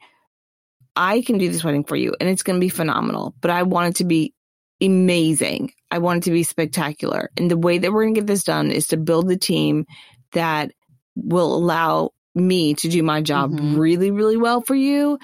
[0.95, 3.63] I can do this wedding for you and it's going to be phenomenal, but I
[3.63, 4.33] want it to be
[4.81, 5.73] amazing.
[5.91, 7.29] I want it to be spectacular.
[7.37, 9.85] And the way that we're going to get this done is to build the team
[10.33, 10.71] that
[11.15, 13.79] will allow me to do my job mm-hmm.
[13.79, 15.17] really, really well for you.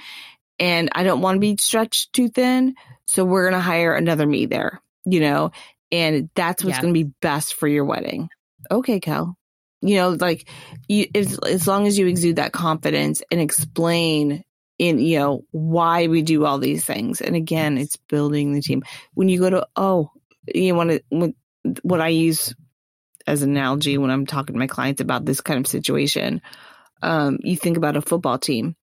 [0.61, 2.75] And I don't want to be stretched too thin.
[3.05, 5.51] So we're going to hire another me there, you know,
[5.91, 6.81] and that's what's yeah.
[6.81, 8.29] going to be best for your wedding.
[8.69, 9.35] Okay, Kel.
[9.81, 10.47] You know, like
[10.87, 14.43] you, as, as long as you exude that confidence and explain
[14.81, 18.81] in you know why we do all these things and again it's building the team
[19.13, 20.09] when you go to oh
[20.47, 21.35] you want to
[21.83, 22.55] what i use
[23.27, 26.41] as an analogy when i'm talking to my clients about this kind of situation
[27.03, 28.75] um, you think about a football team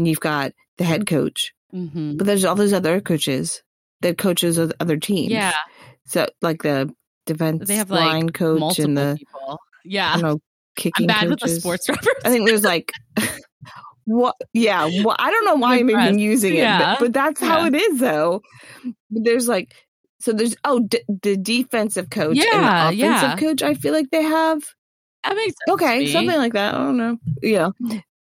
[0.00, 2.16] and you've got the head coach mm-hmm.
[2.16, 3.62] but there's all those other coaches
[4.00, 5.52] that coaches of other teams yeah
[6.06, 6.90] so like the
[7.26, 9.58] defense they have line like coach and the people.
[9.84, 10.40] yeah i don't know
[10.74, 11.30] kicking I'm bad coaches.
[11.30, 12.18] with the sports reference.
[12.24, 12.92] i think there's like
[14.06, 17.48] what yeah well, i don't know why i'm even using it but, but that's yeah.
[17.48, 18.40] how it is though
[19.10, 19.74] there's like
[20.20, 23.36] so there's oh d- the defensive coach yeah, and the offensive yeah.
[23.36, 24.62] coach i feel like they have
[25.24, 27.68] that makes sense okay something like that i don't know yeah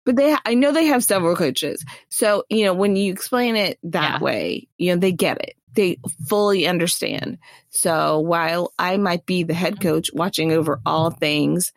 [0.06, 3.80] but they i know they have several coaches so you know when you explain it
[3.84, 4.24] that yeah.
[4.24, 5.98] way you know they get it they
[6.28, 7.38] fully understand
[7.70, 9.90] so while i might be the head mm-hmm.
[9.90, 11.72] coach watching over all things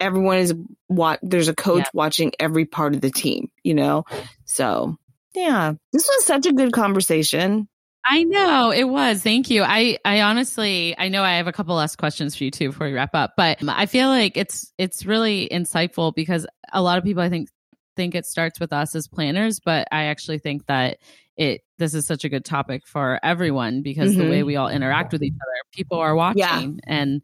[0.00, 0.54] everyone is
[0.88, 1.90] what there's a coach yeah.
[1.94, 4.04] watching every part of the team, you know?
[4.44, 4.96] So,
[5.34, 7.68] yeah, this was such a good conversation.
[8.06, 9.22] I know it was.
[9.22, 9.62] Thank you.
[9.62, 12.86] I I honestly I know I have a couple less questions for you too before
[12.86, 17.04] we wrap up, but I feel like it's it's really insightful because a lot of
[17.04, 17.48] people I think
[17.96, 20.98] think it starts with us as planners, but I actually think that
[21.36, 24.20] it this is such a good topic for everyone because mm-hmm.
[24.20, 24.46] the way mm-hmm.
[24.46, 26.68] we all interact with each other, people are watching yeah.
[26.86, 27.22] and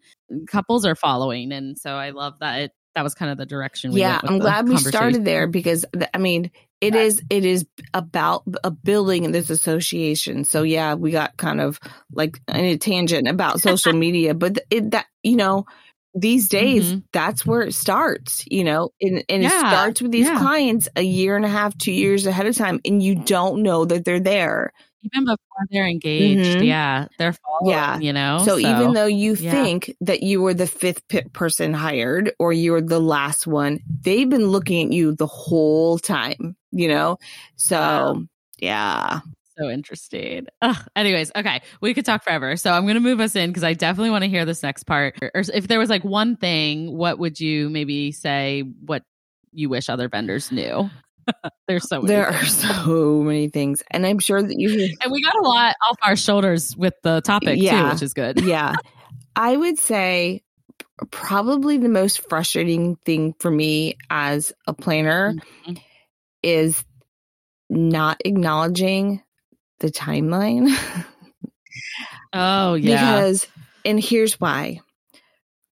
[0.48, 3.93] couples are following, and so I love that it that was kind of the direction.
[3.93, 7.03] yeah, I'm glad we started there because I mean it yeah.
[7.03, 10.45] is it is about a building this association.
[10.45, 11.78] So yeah, we got kind of
[12.12, 15.66] like in a tangent about social media, but it that you know
[16.14, 16.99] these days mm-hmm.
[17.12, 20.38] that's where it starts you know and, and yeah, it starts with these yeah.
[20.38, 23.84] clients a year and a half two years ahead of time and you don't know
[23.84, 24.72] that they're there
[25.03, 26.64] even before they're engaged mm-hmm.
[26.64, 29.51] yeah they're following, yeah you know so, so even though you yeah.
[29.51, 34.28] think that you were the fifth person hired or you were the last one they've
[34.28, 37.16] been looking at you the whole time you know
[37.57, 38.24] so
[38.59, 39.20] yeah
[39.61, 40.46] so interesting.
[40.62, 40.76] Ugh.
[40.96, 42.57] Anyways, okay, we could talk forever.
[42.57, 44.84] So I'm going to move us in because I definitely want to hear this next
[44.84, 45.18] part.
[45.22, 48.62] Or if there was like one thing, what would you maybe say?
[48.62, 49.03] What
[49.53, 50.88] you wish other vendors knew?
[51.68, 52.64] There's so there things.
[52.64, 55.96] are so many things, and I'm sure that you and we got a lot off
[56.02, 58.40] our shoulders with the topic yeah, too, which is good.
[58.40, 58.74] yeah,
[59.36, 60.42] I would say
[61.10, 65.74] probably the most frustrating thing for me as a planner mm-hmm.
[66.42, 66.84] is
[67.68, 69.22] not acknowledging
[69.78, 70.76] the timeline.
[72.32, 73.14] oh, yeah.
[73.14, 73.46] Because,
[73.84, 74.80] and here's why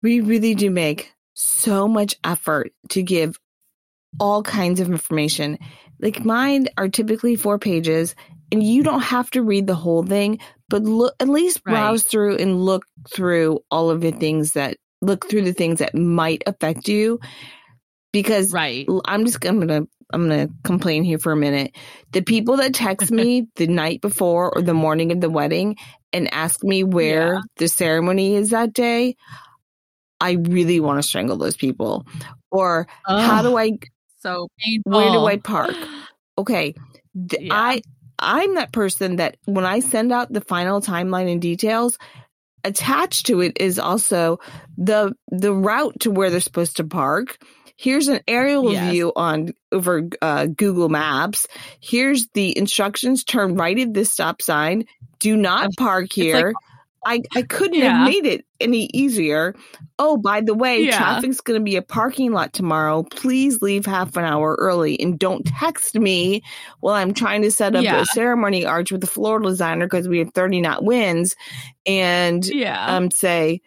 [0.05, 3.39] we really do make so much effort to give
[4.19, 5.57] all kinds of information.
[5.99, 8.15] Like mine are typically four pages,
[8.51, 10.39] and you don't have to read the whole thing,
[10.69, 12.11] but look at least browse right.
[12.11, 16.43] through and look through all of the things that look through the things that might
[16.45, 17.19] affect you.
[18.11, 18.87] Because right.
[19.05, 21.75] I'm just I'm gonna I'm going to complain here for a minute.
[22.11, 25.77] The people that text me the night before or the morning of the wedding
[26.13, 27.41] and ask me where yeah.
[27.57, 29.15] the ceremony is that day,
[30.21, 32.05] I really want to strangle those people.
[32.51, 33.71] Or oh, how do I
[34.25, 34.91] so painful.
[34.91, 35.75] Where do I park?
[36.37, 36.73] Okay.
[37.13, 37.53] Yeah.
[37.53, 37.81] I
[38.19, 41.97] I'm that person that when I send out the final timeline and details,
[42.63, 44.39] attached to it is also
[44.77, 47.37] the the route to where they're supposed to park
[47.77, 48.91] here's an aerial yes.
[48.91, 51.47] view on over uh, Google Maps.
[51.79, 54.85] Here's the instructions: turn right at this stop sign.
[55.19, 56.47] Do not park here.
[56.47, 56.55] Like,
[57.05, 57.99] I, I couldn't yeah.
[57.99, 59.55] have made it any easier.
[59.99, 60.97] Oh, by the way, yeah.
[60.97, 63.03] traffic's going to be a parking lot tomorrow.
[63.03, 66.41] Please leave half an hour early and don't text me
[66.79, 68.01] while I'm trying to set up yeah.
[68.01, 71.35] a ceremony arch with the floor designer because we have 30 knot winds
[71.85, 72.83] and yeah.
[72.87, 73.61] um, say,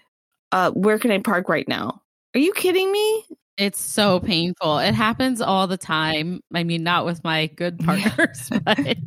[0.50, 2.02] uh, where can I park right now?
[2.34, 3.24] Are you kidding me?
[3.58, 4.78] It's so painful.
[4.78, 6.40] It happens all the time.
[6.54, 8.98] I mean, not with my good partners, but it,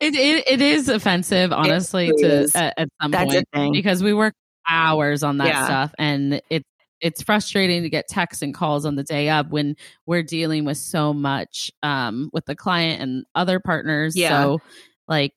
[0.00, 4.34] it it is offensive, honestly, to at, at, some That's point because we work
[4.68, 5.64] hours on that yeah.
[5.66, 6.66] stuff, and it's
[7.02, 9.76] it's frustrating to get texts and calls on the day up when
[10.06, 14.16] we're dealing with so much um, with the client and other partners.
[14.16, 14.30] Yeah.
[14.30, 14.62] So,
[15.06, 15.34] like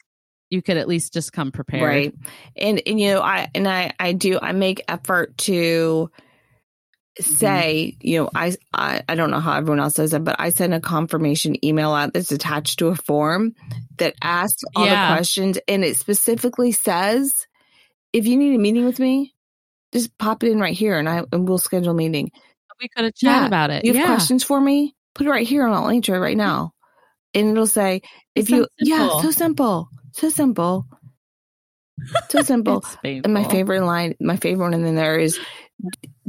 [0.49, 1.84] you could at least just come prepared.
[1.84, 2.16] Right.
[2.56, 6.10] And and you know, I and I I do I make effort to.
[7.22, 7.34] Mm-hmm.
[7.34, 10.49] say, you know, I, I I don't know how everyone else does it, but I
[10.49, 13.53] send a confirmation email out that's attached to a form
[13.97, 15.09] that asks all Yeah.
[15.09, 17.47] the questions and it specifically says
[18.11, 19.34] if you need a meeting with me,
[19.93, 22.32] just pop it in right here and I and we'll schedule a meeting.
[22.82, 23.47] We could have chat Yeah.
[23.47, 23.86] about it.
[23.86, 24.07] You have yeah.
[24.07, 24.93] questions for me?
[25.13, 26.45] Put it right here and I'll answer it right mm-hmm.
[26.45, 26.74] now.
[27.34, 28.01] And it'll say
[28.36, 29.88] It's if you so yeah, so simple.
[30.11, 30.86] So simple.
[32.30, 32.84] So simple.
[33.03, 35.39] And my favorite line, my favorite one in there is,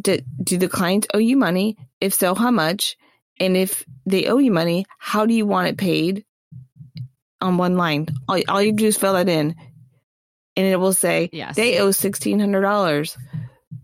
[0.07, 1.76] do, do the clients owe you money?
[2.00, 2.96] If so, how much?
[3.38, 6.24] And if they owe you money, how do you want it paid?
[7.42, 9.54] On one line, all, all you do is fill that in,
[10.57, 11.54] and it will say Yes.
[11.54, 13.18] they owe sixteen hundred dollars.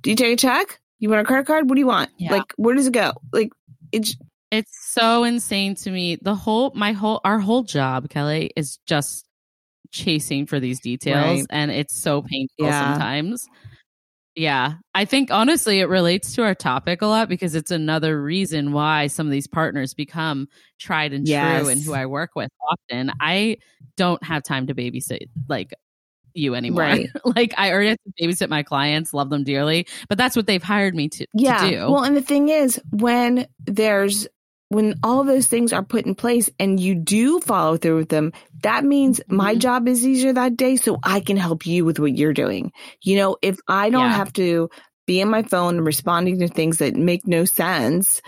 [0.01, 0.81] Do you take a check?
[1.01, 1.69] You want a credit card?
[1.69, 2.09] What do you want?
[2.17, 2.33] Yeah.
[2.33, 3.13] Like, where does it go?
[3.31, 3.51] Like,
[3.93, 4.17] it's
[4.51, 6.17] It's so insane to me.
[6.23, 9.27] The whole, my whole, our whole job, Kelly, is just
[9.91, 11.47] chasing for these details, Right.
[11.51, 12.93] and it's so painful Yeah.
[12.95, 13.47] sometimes.
[14.35, 18.73] Yeah, I think honestly, it relates to our topic a lot because it's another reason
[18.73, 23.13] why some of these partners become tried and true, and who I work with often.
[23.21, 23.59] I
[23.97, 25.75] don't have time to babysit like
[26.35, 26.83] you anymore.
[26.83, 27.11] Right.
[27.37, 30.63] like I already have to babysit my clients, love them dearly, but that's what they've
[30.63, 31.59] hired me to, yeah.
[31.59, 31.77] to do.
[31.91, 34.27] Well, and the thing is, when there's
[34.73, 38.33] when all those things are put in place and you do follow through with them,
[38.63, 39.59] that means my Mhm.
[39.61, 42.73] job is easier that day, so I can help you with what you're doing.
[43.03, 44.17] You know, if I don't Yeah.
[44.17, 44.71] have to
[45.07, 48.23] be in my phone and responding to things that make no sense,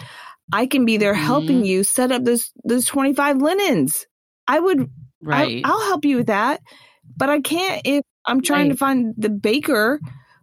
[0.53, 1.19] I can be there Mhm.
[1.19, 4.07] helping you set up those those 25 linens.
[4.47, 4.89] I would
[5.23, 5.65] right.
[5.65, 6.61] I, will help you with that,
[7.17, 10.01] but I can't if I'm trying to find the baker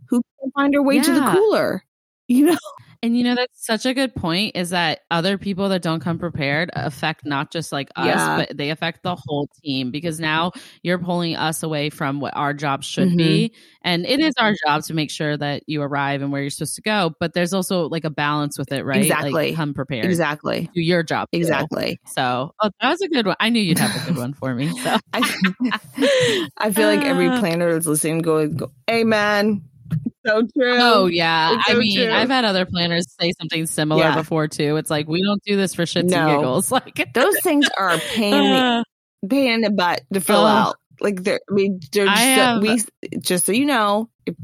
[0.09, 1.83] who can find her way to the cooler.
[2.27, 2.57] You know,
[3.03, 6.19] And you know that's such a good point is that other people that don't come
[6.19, 8.37] prepared affect not just like us, Yeah.
[8.37, 10.51] but they affect the whole team because now
[10.83, 13.17] you're pulling us away from what our job should Mhm.
[13.17, 13.53] be.
[13.81, 16.75] And it is our job to make sure that you arrive and where you're supposed
[16.75, 19.01] to go, but there's also like a balance with it, right?
[19.01, 19.31] Exactly.
[19.31, 20.05] Like come prepared.
[20.05, 20.69] exactly.
[20.75, 21.27] Do your job.
[21.33, 21.39] too.
[21.39, 21.99] Exactly.
[22.05, 23.35] So oh, that was a good one.
[23.39, 24.69] I knew you'd have a good one for me.
[24.77, 25.21] So I,
[26.57, 29.63] I feel like every planner that's listening go, go Amen.
[30.23, 30.77] So true.
[30.79, 32.11] Oh yeah, It's I so mean, true.
[32.13, 34.15] I've had other planners say something similar Yeah.
[34.15, 34.75] before too.
[34.77, 36.17] It's like we don't do this for shits No.
[36.27, 36.71] and giggles.
[36.71, 38.83] Like Those things are a pain, in the, uh.
[39.27, 40.45] pain in the butt to fill Oh.
[40.45, 40.75] out.
[40.99, 42.83] Like they're, I mean, they're I have- we
[43.19, 44.35] just so you know, if,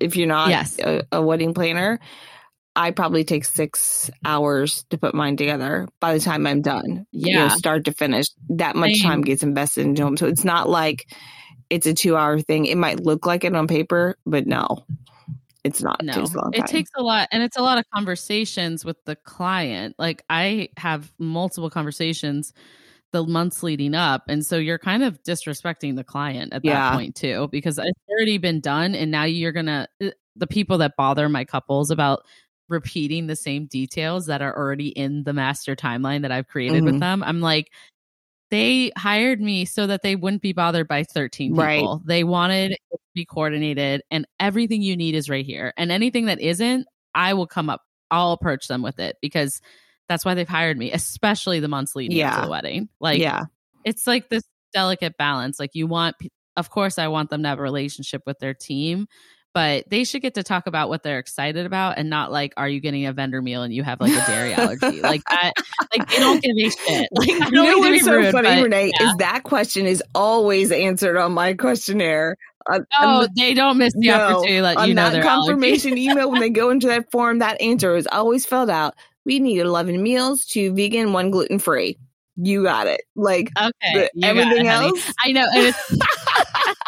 [0.00, 0.78] if you're not Yes.
[0.78, 2.00] a, a wedding planner,
[2.74, 5.88] I probably take six hours to put mine together.
[6.00, 7.48] By the time I'm done, you know, Yeah.
[7.48, 9.10] start to finish, that much Same.
[9.10, 10.16] time gets invested into them.
[10.16, 11.04] So it's not like
[11.70, 12.66] it's a two hour thing.
[12.66, 14.84] It might look like it on paper, but no,
[15.64, 16.02] it's not.
[16.02, 19.16] no, it takes it takes a lot, and it's a lot of conversations with the
[19.16, 19.94] client.
[19.98, 22.52] Like I have multiple conversations
[23.12, 27.14] the months leading up, and so you're kind of disrespecting the client at that point
[27.16, 31.28] too, because it's already been done, and now you're gonna uh, the people that bother
[31.28, 32.24] my couples about
[32.68, 36.96] repeating the same details that are already in the master timeline that I've created with
[36.96, 37.00] Mhm.
[37.00, 37.22] them.
[37.22, 37.70] I'm like.
[38.50, 41.62] They hired me so that they wouldn't be bothered by 13 people.
[41.62, 42.06] Right.
[42.06, 45.74] They wanted it to be coordinated, and everything you need is right here.
[45.76, 47.82] And anything that isn't, I will come up.
[48.10, 49.60] I'll approach them with it because
[50.08, 52.88] that's why they've hired me, especially the months leading up to the wedding.
[53.00, 53.44] Like, yeah,
[53.84, 55.60] it's like this delicate balance.
[55.60, 56.16] Like, you want,
[56.56, 59.08] of course, I want them to have a relationship with their team,
[59.58, 62.68] but they should get to talk about what they're excited about and not like, are
[62.68, 65.00] you getting a vendor meal and you have like a dairy allergy?
[65.08, 65.52] Like that,
[65.92, 67.08] like they don't give a shit.
[67.12, 69.08] Like, I don't mean to what's so rude, funny, but- Renee, yeah.
[69.10, 72.36] is that question is always answered on my questionnaire.
[73.00, 76.50] Oh, they don't miss the no, opportunity to you know that confirmation email when they
[76.50, 78.94] go into that form, that answer is always filled out.
[79.24, 81.98] We need eleven meals, two vegan, one gluten free.
[82.36, 83.00] You got it.
[83.16, 85.12] Like Okay, the- everything it, else.
[85.24, 85.48] I know.
[85.52, 85.90] And it's,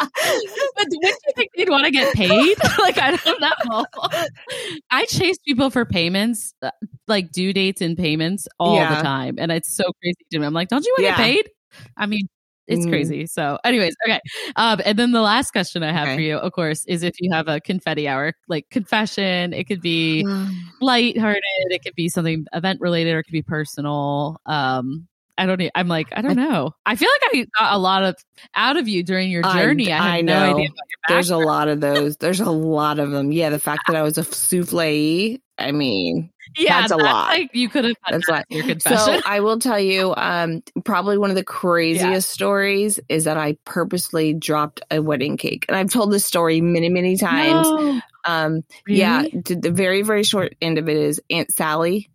[0.77, 2.57] but wouldn't you think they'd want to get paid?
[2.79, 3.85] like I don't know.
[4.91, 6.71] I chase people for payments, uh,
[7.09, 8.97] like due dates and payments all Yeah.
[8.97, 10.47] the time, and it's so crazy to me.
[10.47, 11.29] I'm like, don't you want to Yeah.
[11.29, 11.51] get paid?
[11.97, 12.29] I mean.
[12.67, 12.91] It's Mm.
[12.91, 13.27] crazy.
[13.27, 14.21] So, anyways, okay.
[14.55, 16.15] Um, and then the last question I have Okay.
[16.15, 19.81] for you, of course, is if you have a confetti hour, like confession, it could
[19.83, 20.25] be
[20.81, 24.41] lighthearted, it could be something event related, or it could be personal.
[24.47, 25.09] Um,
[25.41, 25.71] I don't.
[25.75, 26.75] I'm like, I don't know.
[26.85, 28.17] I feel like I got a lot of
[28.55, 29.91] out of you during your journey.
[29.91, 30.43] I, I no know.
[30.43, 32.19] idea about your There's a lot of those.
[32.19, 33.33] There's a lot of them.
[33.33, 35.41] Yeah, the fact that I was a souffle.
[35.59, 37.29] I mean, yeah, that's a lot.
[37.29, 38.99] Like you could have That's that your confession.
[38.99, 43.57] So I will tell you, um, probably one of the craziest stories is that I
[43.65, 47.67] purposely dropped a wedding cake, and I've told this story many, many times.
[47.67, 48.01] No.
[48.27, 49.43] Um, yeah, Really?
[49.43, 52.11] to the very, very short end of it is Aunt Sally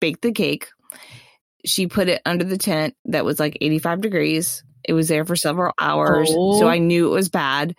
[0.00, 0.68] baked the cake.
[1.64, 4.62] She put it under the tent that was like 85 degrees.
[4.84, 6.58] It was there for several hours, Oh.
[6.58, 7.74] so I knew it was bad.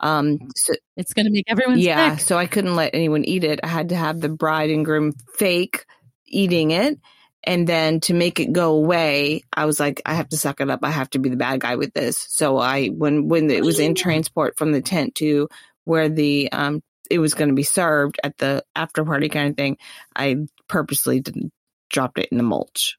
[0.00, 2.26] Um, so It's going to make everyone yeah, sick.
[2.26, 3.60] so I couldn't let anyone eat it.
[3.62, 5.84] I had to have the bride and groom fake
[6.26, 6.98] eating it.
[7.44, 10.68] And then to make it go away, I was like, I have to suck it
[10.68, 10.80] up.
[10.82, 12.26] I have to be the bad guy with this.
[12.28, 15.48] So I, when, when it was in transport from the tent to
[15.84, 19.56] where the, um, it was going to be served at the after party kind of
[19.56, 19.76] thing,
[20.16, 20.36] I
[20.68, 21.52] purposely didn't
[21.90, 22.96] dropped it in the mulch.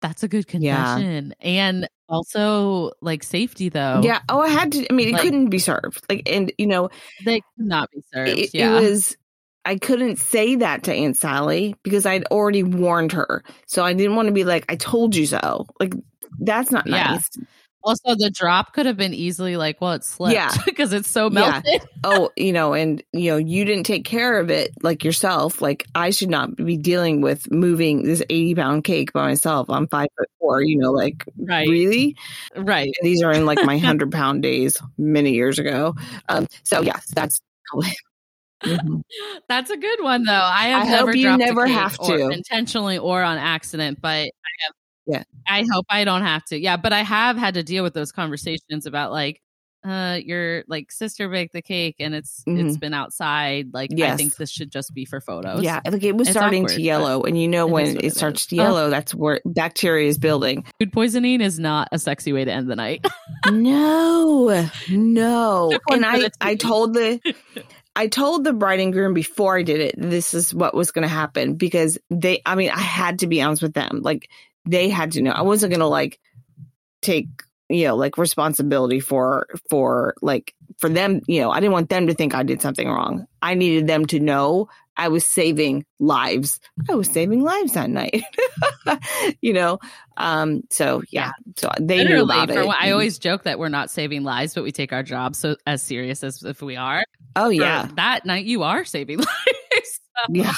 [0.00, 0.94] That's a good Yeah.
[0.94, 1.34] confession.
[1.40, 4.00] And also like safety though.
[4.04, 4.20] Yeah.
[4.28, 6.04] Oh, I had to, I mean, it Like- couldn't be served.
[6.08, 6.88] Like, and you know,
[7.24, 8.28] They could not be served.
[8.38, 8.78] it, yeah.
[8.78, 9.16] it was
[9.64, 13.42] I couldn't say that to Aunt Sally because I'd already warned her.
[13.66, 15.66] So I didn't want to be like, I told you so.
[15.80, 15.94] Like
[16.38, 17.18] that's not Yeah.
[17.82, 20.52] Also the drop could have been easily like, well, it slipped Yeah.
[20.66, 21.62] because it's so Yeah.
[21.64, 21.82] melted.
[22.04, 25.60] oh, you know, and you know, you didn't take care of it like yourself.
[25.62, 29.68] Like I should not be dealing with moving this 80 pound cake by myself.
[29.70, 31.68] I'm five foot four, you know, like Right.
[31.68, 32.16] really?
[32.56, 32.92] Right.
[33.02, 35.94] These are in like my hundred pound days many years ago.
[36.28, 37.40] Um, so yes, that's
[38.64, 39.02] Mhm.
[39.48, 40.32] That's a good one though.
[40.32, 42.28] I have I hope never you never have to.
[42.30, 44.24] intentionally or on accident, but I
[44.64, 44.72] have
[45.08, 45.24] Yeah.
[45.48, 46.58] I hope I don't have to.
[46.58, 49.40] Yeah, but I have had to deal with those conversations about like
[49.84, 53.68] uh your like sister baked the cake and it's it's been outside.
[53.72, 54.16] Like I Mm-hmm.
[54.16, 55.62] Think this should just be for photos.
[55.62, 58.14] Yeah, like it was It's starting awkward, to yellow, and you know when it it
[58.16, 58.46] starts is.
[58.48, 58.62] to Oh.
[58.62, 60.64] yellow, that's where bacteria is building.
[60.80, 63.06] Food poisoning is not a sexy way to end the night.
[63.62, 67.20] no, no, and I I told the
[67.96, 71.02] I told the bride and groom before I did it this is what was going
[71.02, 74.28] to happen because they I mean I had to be honest with them like
[74.66, 75.30] they had to know.
[75.32, 76.18] I wasn't going to like
[77.02, 77.28] take
[77.70, 82.06] you know like responsibility for for like for them you know I didn't want them
[82.06, 83.26] to think I did something wrong.
[83.42, 86.58] I needed them to know I was saving lives.
[86.90, 88.22] I was saving lives that night.
[89.42, 89.78] You know?
[90.16, 91.32] Um so yeah.
[91.56, 92.68] So they knew about for it.
[92.68, 95.82] I always joke that we're not saving lives, but we take our job so as
[95.82, 97.04] serious as if we are.
[97.36, 97.88] oh For yeah.
[97.96, 100.00] that night you are saving lives.
[100.16, 100.54] So- yeah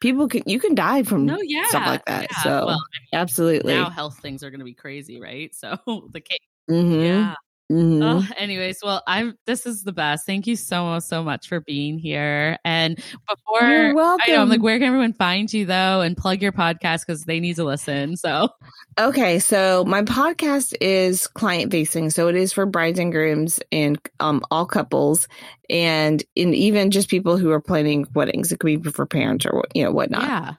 [0.00, 1.64] people can you can die from No, yeah.
[1.66, 2.42] stuff like that yeah.
[2.42, 5.54] so well, absolutely now health things are going to be crazy, right?
[5.54, 5.78] So
[6.12, 6.42] the cake.
[6.70, 7.34] Mhm, Yeah.
[7.70, 8.00] Mhm.
[8.02, 9.38] Oh, anyways, well, I'm.
[9.46, 10.26] This is the best.
[10.26, 12.58] Thank you so so much for being here.
[12.64, 12.96] And
[13.28, 14.24] before You're welcome.
[14.26, 17.24] I know, I'm like, where can everyone find you though, and plug your podcast because
[17.24, 18.16] they need to listen.
[18.16, 18.50] So
[18.98, 23.98] okay so my podcast is client facing so it is for brides and grooms and
[24.18, 25.28] um all couples
[25.68, 29.64] and in even just people who are planning weddings it could be for parents or
[29.74, 30.54] you know whatnot yeah,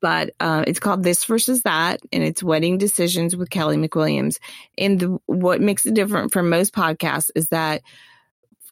[0.00, 4.38] but uh, it's called This versus That, and it's Wedding Decisions with Kelly McWilliams.
[4.78, 7.82] And the, what makes it different from most podcasts is that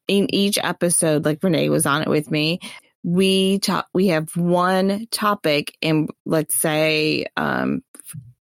[0.09, 2.61] in each episode, like Renee was on it with me,
[3.05, 3.89] we talk.
[3.93, 7.83] We have one topic, and let's say um,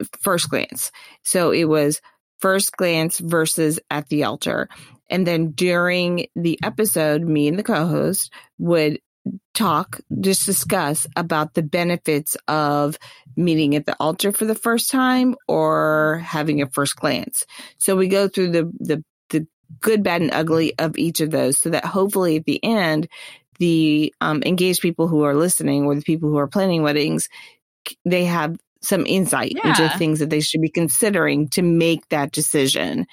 [0.00, 0.92] f- first glance.
[1.22, 2.00] So it was
[2.40, 4.68] first glance versus at the altar.
[5.10, 9.00] And then during the episode, me and the co-host would
[9.54, 12.98] talk, just discuss about the benefits of
[13.36, 17.46] meeting at the altar for the first time or having a first glance.
[17.78, 19.46] So we go through the, the, the
[19.80, 23.08] good, bad, and ugly of each of those so that hopefully at the end,
[23.58, 27.28] the um, engaged people who are listening or the people who are planning weddings,
[28.04, 33.06] they have some insight into things that they should be considering to make that decision.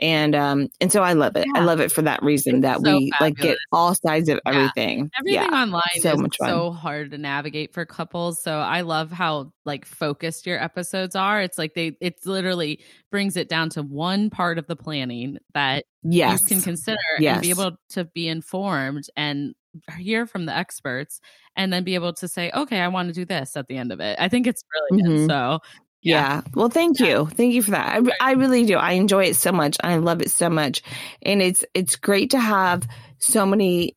[0.00, 1.46] And um and so I love it.
[1.56, 4.38] I love it for that reason It's that so we like get all sides of
[4.46, 4.52] Yeah.
[4.52, 5.10] everything.
[5.18, 5.62] everything yeah.
[5.62, 6.48] online so is much fun.
[6.48, 8.40] so hard to navigate for couples.
[8.42, 11.40] So I love how like focused your episodes are.
[11.42, 12.80] It's like they it literally
[13.10, 16.38] brings it down to one part of the planning that Yes.
[16.42, 19.54] you can consider and be able to be informed and
[19.98, 21.20] hear from the experts
[21.56, 23.92] and then be able to say okay i want to do this at the end
[23.92, 25.26] of it i think it's brilliant Mhm.
[25.28, 25.60] so
[26.02, 26.42] Yeah.
[26.54, 27.26] Well, thank you.
[27.26, 28.02] Thank you for that.
[28.20, 28.76] I, I really do.
[28.76, 29.76] I enjoy it so much.
[29.82, 30.82] I love it so much.
[31.22, 32.86] And it's, it's great to have
[33.18, 33.96] so many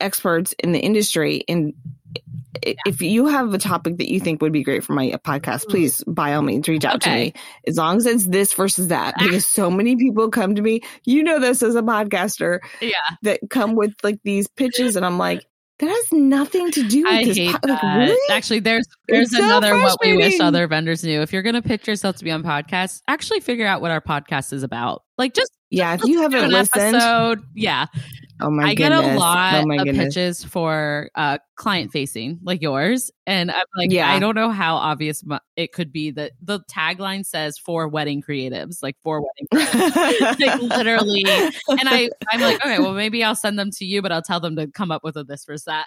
[0.00, 1.44] experts in the industry.
[1.48, 1.74] And
[2.62, 5.66] if you have a topic that you think would be great for my uh, podcast,
[5.66, 5.70] mm.
[5.70, 7.34] please by all means reach out to me.
[7.66, 9.22] As long as it's this versus that, ah.
[9.22, 13.40] because so many people come to me, you know, this as a podcaster yeah that
[13.50, 14.96] come with like these pitches.
[14.96, 15.44] And I'm like,
[15.78, 17.36] that has nothing to do with i this.
[17.36, 18.34] hate po- that like, really?
[18.34, 21.54] actually there's there's It's so another what we wish other vendors knew if you're going
[21.54, 25.02] to pitch yourself to be on podcasts actually figure out what our podcast is about
[25.18, 25.94] like just Yeah.
[25.94, 27.86] If you haven't listened, episode yeah
[28.40, 30.14] oh my I get a lot oh of goodness.
[30.14, 34.10] pitches for uh, client facing, like yours, and I'm like, Yeah.
[34.12, 35.22] I don't know how obvious
[35.56, 40.40] it could be that the tagline says for wedding creatives, like for wedding, creatives.
[40.40, 41.24] like literally.
[41.68, 44.40] And I, I'm like, okay, well, maybe I'll send them to you, but I'll tell
[44.40, 45.86] them to come up with a this versus that.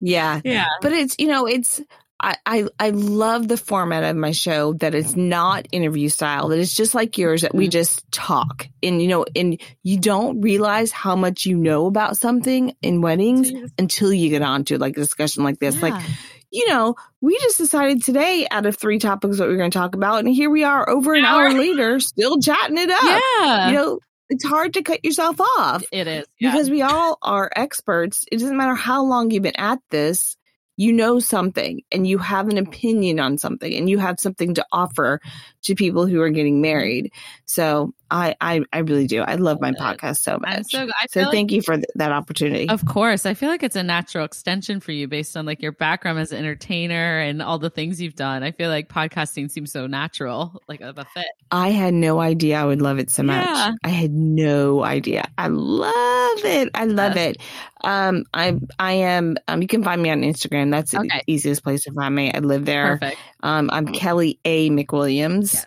[0.00, 0.40] yeah.
[0.44, 1.80] Yeah, But it's, you know, it's,
[2.24, 6.58] I, I, I love the format of my show that it's not interview style, that
[6.58, 7.72] it's just like yours, that we mm-hmm.
[7.72, 8.66] just talk.
[8.82, 13.52] And, you know, and you don't realize how much you know about something in weddings
[13.78, 15.74] until you get onto like a discussion like this.
[15.74, 15.82] Yeah.
[15.82, 16.02] Like,
[16.50, 19.78] you know, we just decided today out of three topics that we are going to
[19.78, 20.20] talk about.
[20.20, 23.02] And here we are over an hour later, still chatting it up.
[23.02, 23.68] Yeah.
[23.68, 23.98] You know,
[24.30, 25.84] it's hard to cut yourself off.
[25.92, 26.24] It is.
[26.40, 26.52] Yeah.
[26.52, 28.24] Because we all are experts.
[28.32, 30.38] It doesn't matter how long you've been at this
[30.76, 34.66] you know something and you have an opinion on something and you have something to
[34.72, 35.20] offer
[35.62, 37.12] to people who are getting married.
[37.44, 39.22] So I, I, I really do.
[39.22, 40.66] I love my podcast so much.
[40.68, 42.68] so, so thank you for th- that opportunity.
[42.68, 43.26] Of course.
[43.26, 46.30] I feel like it's a natural extension for you based on like your background as
[46.30, 48.44] an entertainer and all the things you've done.
[48.44, 51.26] I feel like podcasting seems so natural, like of a fit.
[51.50, 53.44] I had no idea I would love it so much.
[53.44, 53.72] Yeah.
[53.82, 55.24] I had no idea.
[55.36, 56.70] I love it.
[56.72, 57.34] I love yes.
[57.34, 57.42] it.
[57.82, 60.70] Um, I, I am, um, you can find me on Instagram.
[60.70, 61.08] That's okay.
[61.08, 62.32] the easiest place to find me.
[62.32, 62.98] I live there.
[62.98, 63.20] Perfect.
[63.42, 64.70] Um, I'm Kelly A.
[64.70, 65.54] McWilliams.
[65.54, 65.66] Yes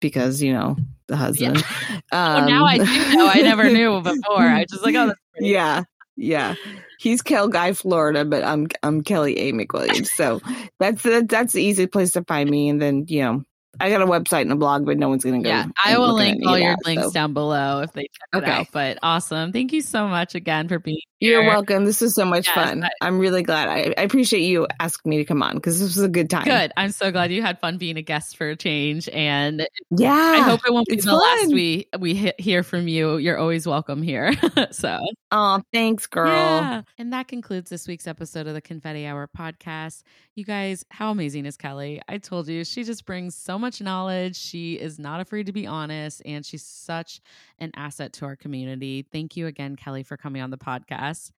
[0.00, 0.76] because you know
[1.08, 1.56] the husband.
[1.56, 2.00] Yeah.
[2.10, 2.84] Um, now I do
[3.16, 3.28] know.
[3.28, 4.40] I never knew before.
[4.40, 5.82] I just like, oh, yeah,
[6.16, 6.54] yeah.
[6.98, 9.52] He's Kel Guy, Florida, but I'm I'm Kelly A.
[9.52, 10.06] McWilliams.
[10.06, 10.40] So
[10.78, 12.70] that's that's the easy place to find me.
[12.70, 13.42] And then you know
[13.80, 15.54] I got a website and a blog, but no one's going to go.
[15.54, 17.10] Yeah, I will link all your that, links so.
[17.10, 18.46] down below if they check okay.
[18.46, 18.66] it out.
[18.72, 19.52] But awesome.
[19.52, 21.84] Thank you so much again for being You're welcome.
[21.84, 22.84] This was so much yes, fun.
[23.00, 23.68] I, am really glad.
[23.68, 26.44] I, I, appreciate you asking me to come on because this was a good time.
[26.44, 26.72] Good.
[26.76, 29.08] I'm so glad you had fun being a guest for a change.
[29.10, 31.18] And yeah, I hope it won't be the fun.
[31.18, 33.16] last we we hear from you.
[33.16, 34.32] You're always welcome here.
[34.70, 34.98] so,
[35.30, 36.28] oh, thanks, girl.
[36.28, 36.82] Yeah.
[36.98, 40.02] And that concludes this week's episode of the Confetti Hour podcast.
[40.34, 42.00] You guys, how amazing is Kelly?
[42.08, 44.34] I told you, she just brings so much knowledge.
[44.34, 47.20] She is not afraid to be honest, and she's such
[47.58, 49.06] an asset to our community.
[49.12, 51.32] Thank you again, Kelly, for coming on the podcast.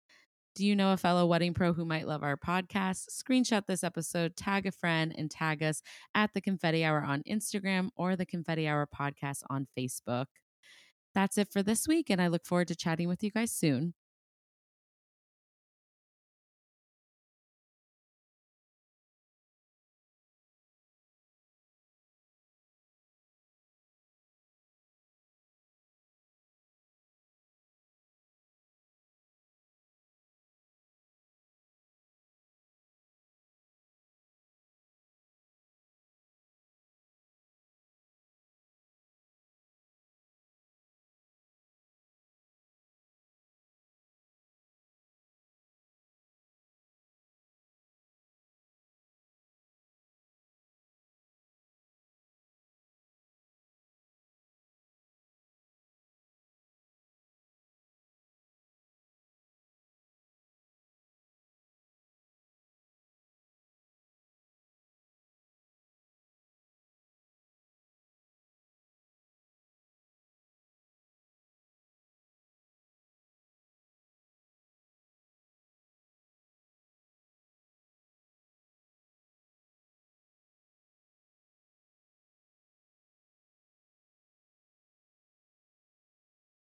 [0.55, 3.09] Do you know a fellow wedding pro who might love our podcast?
[3.11, 5.83] Screenshot this episode, tag a friend, and tag us
[6.15, 10.27] at the Confetti Hour on Instagram or the Confetti Hour podcast on Facebook.
[11.17, 13.95] That's it for this week, and I look forward to chatting with you guys soon.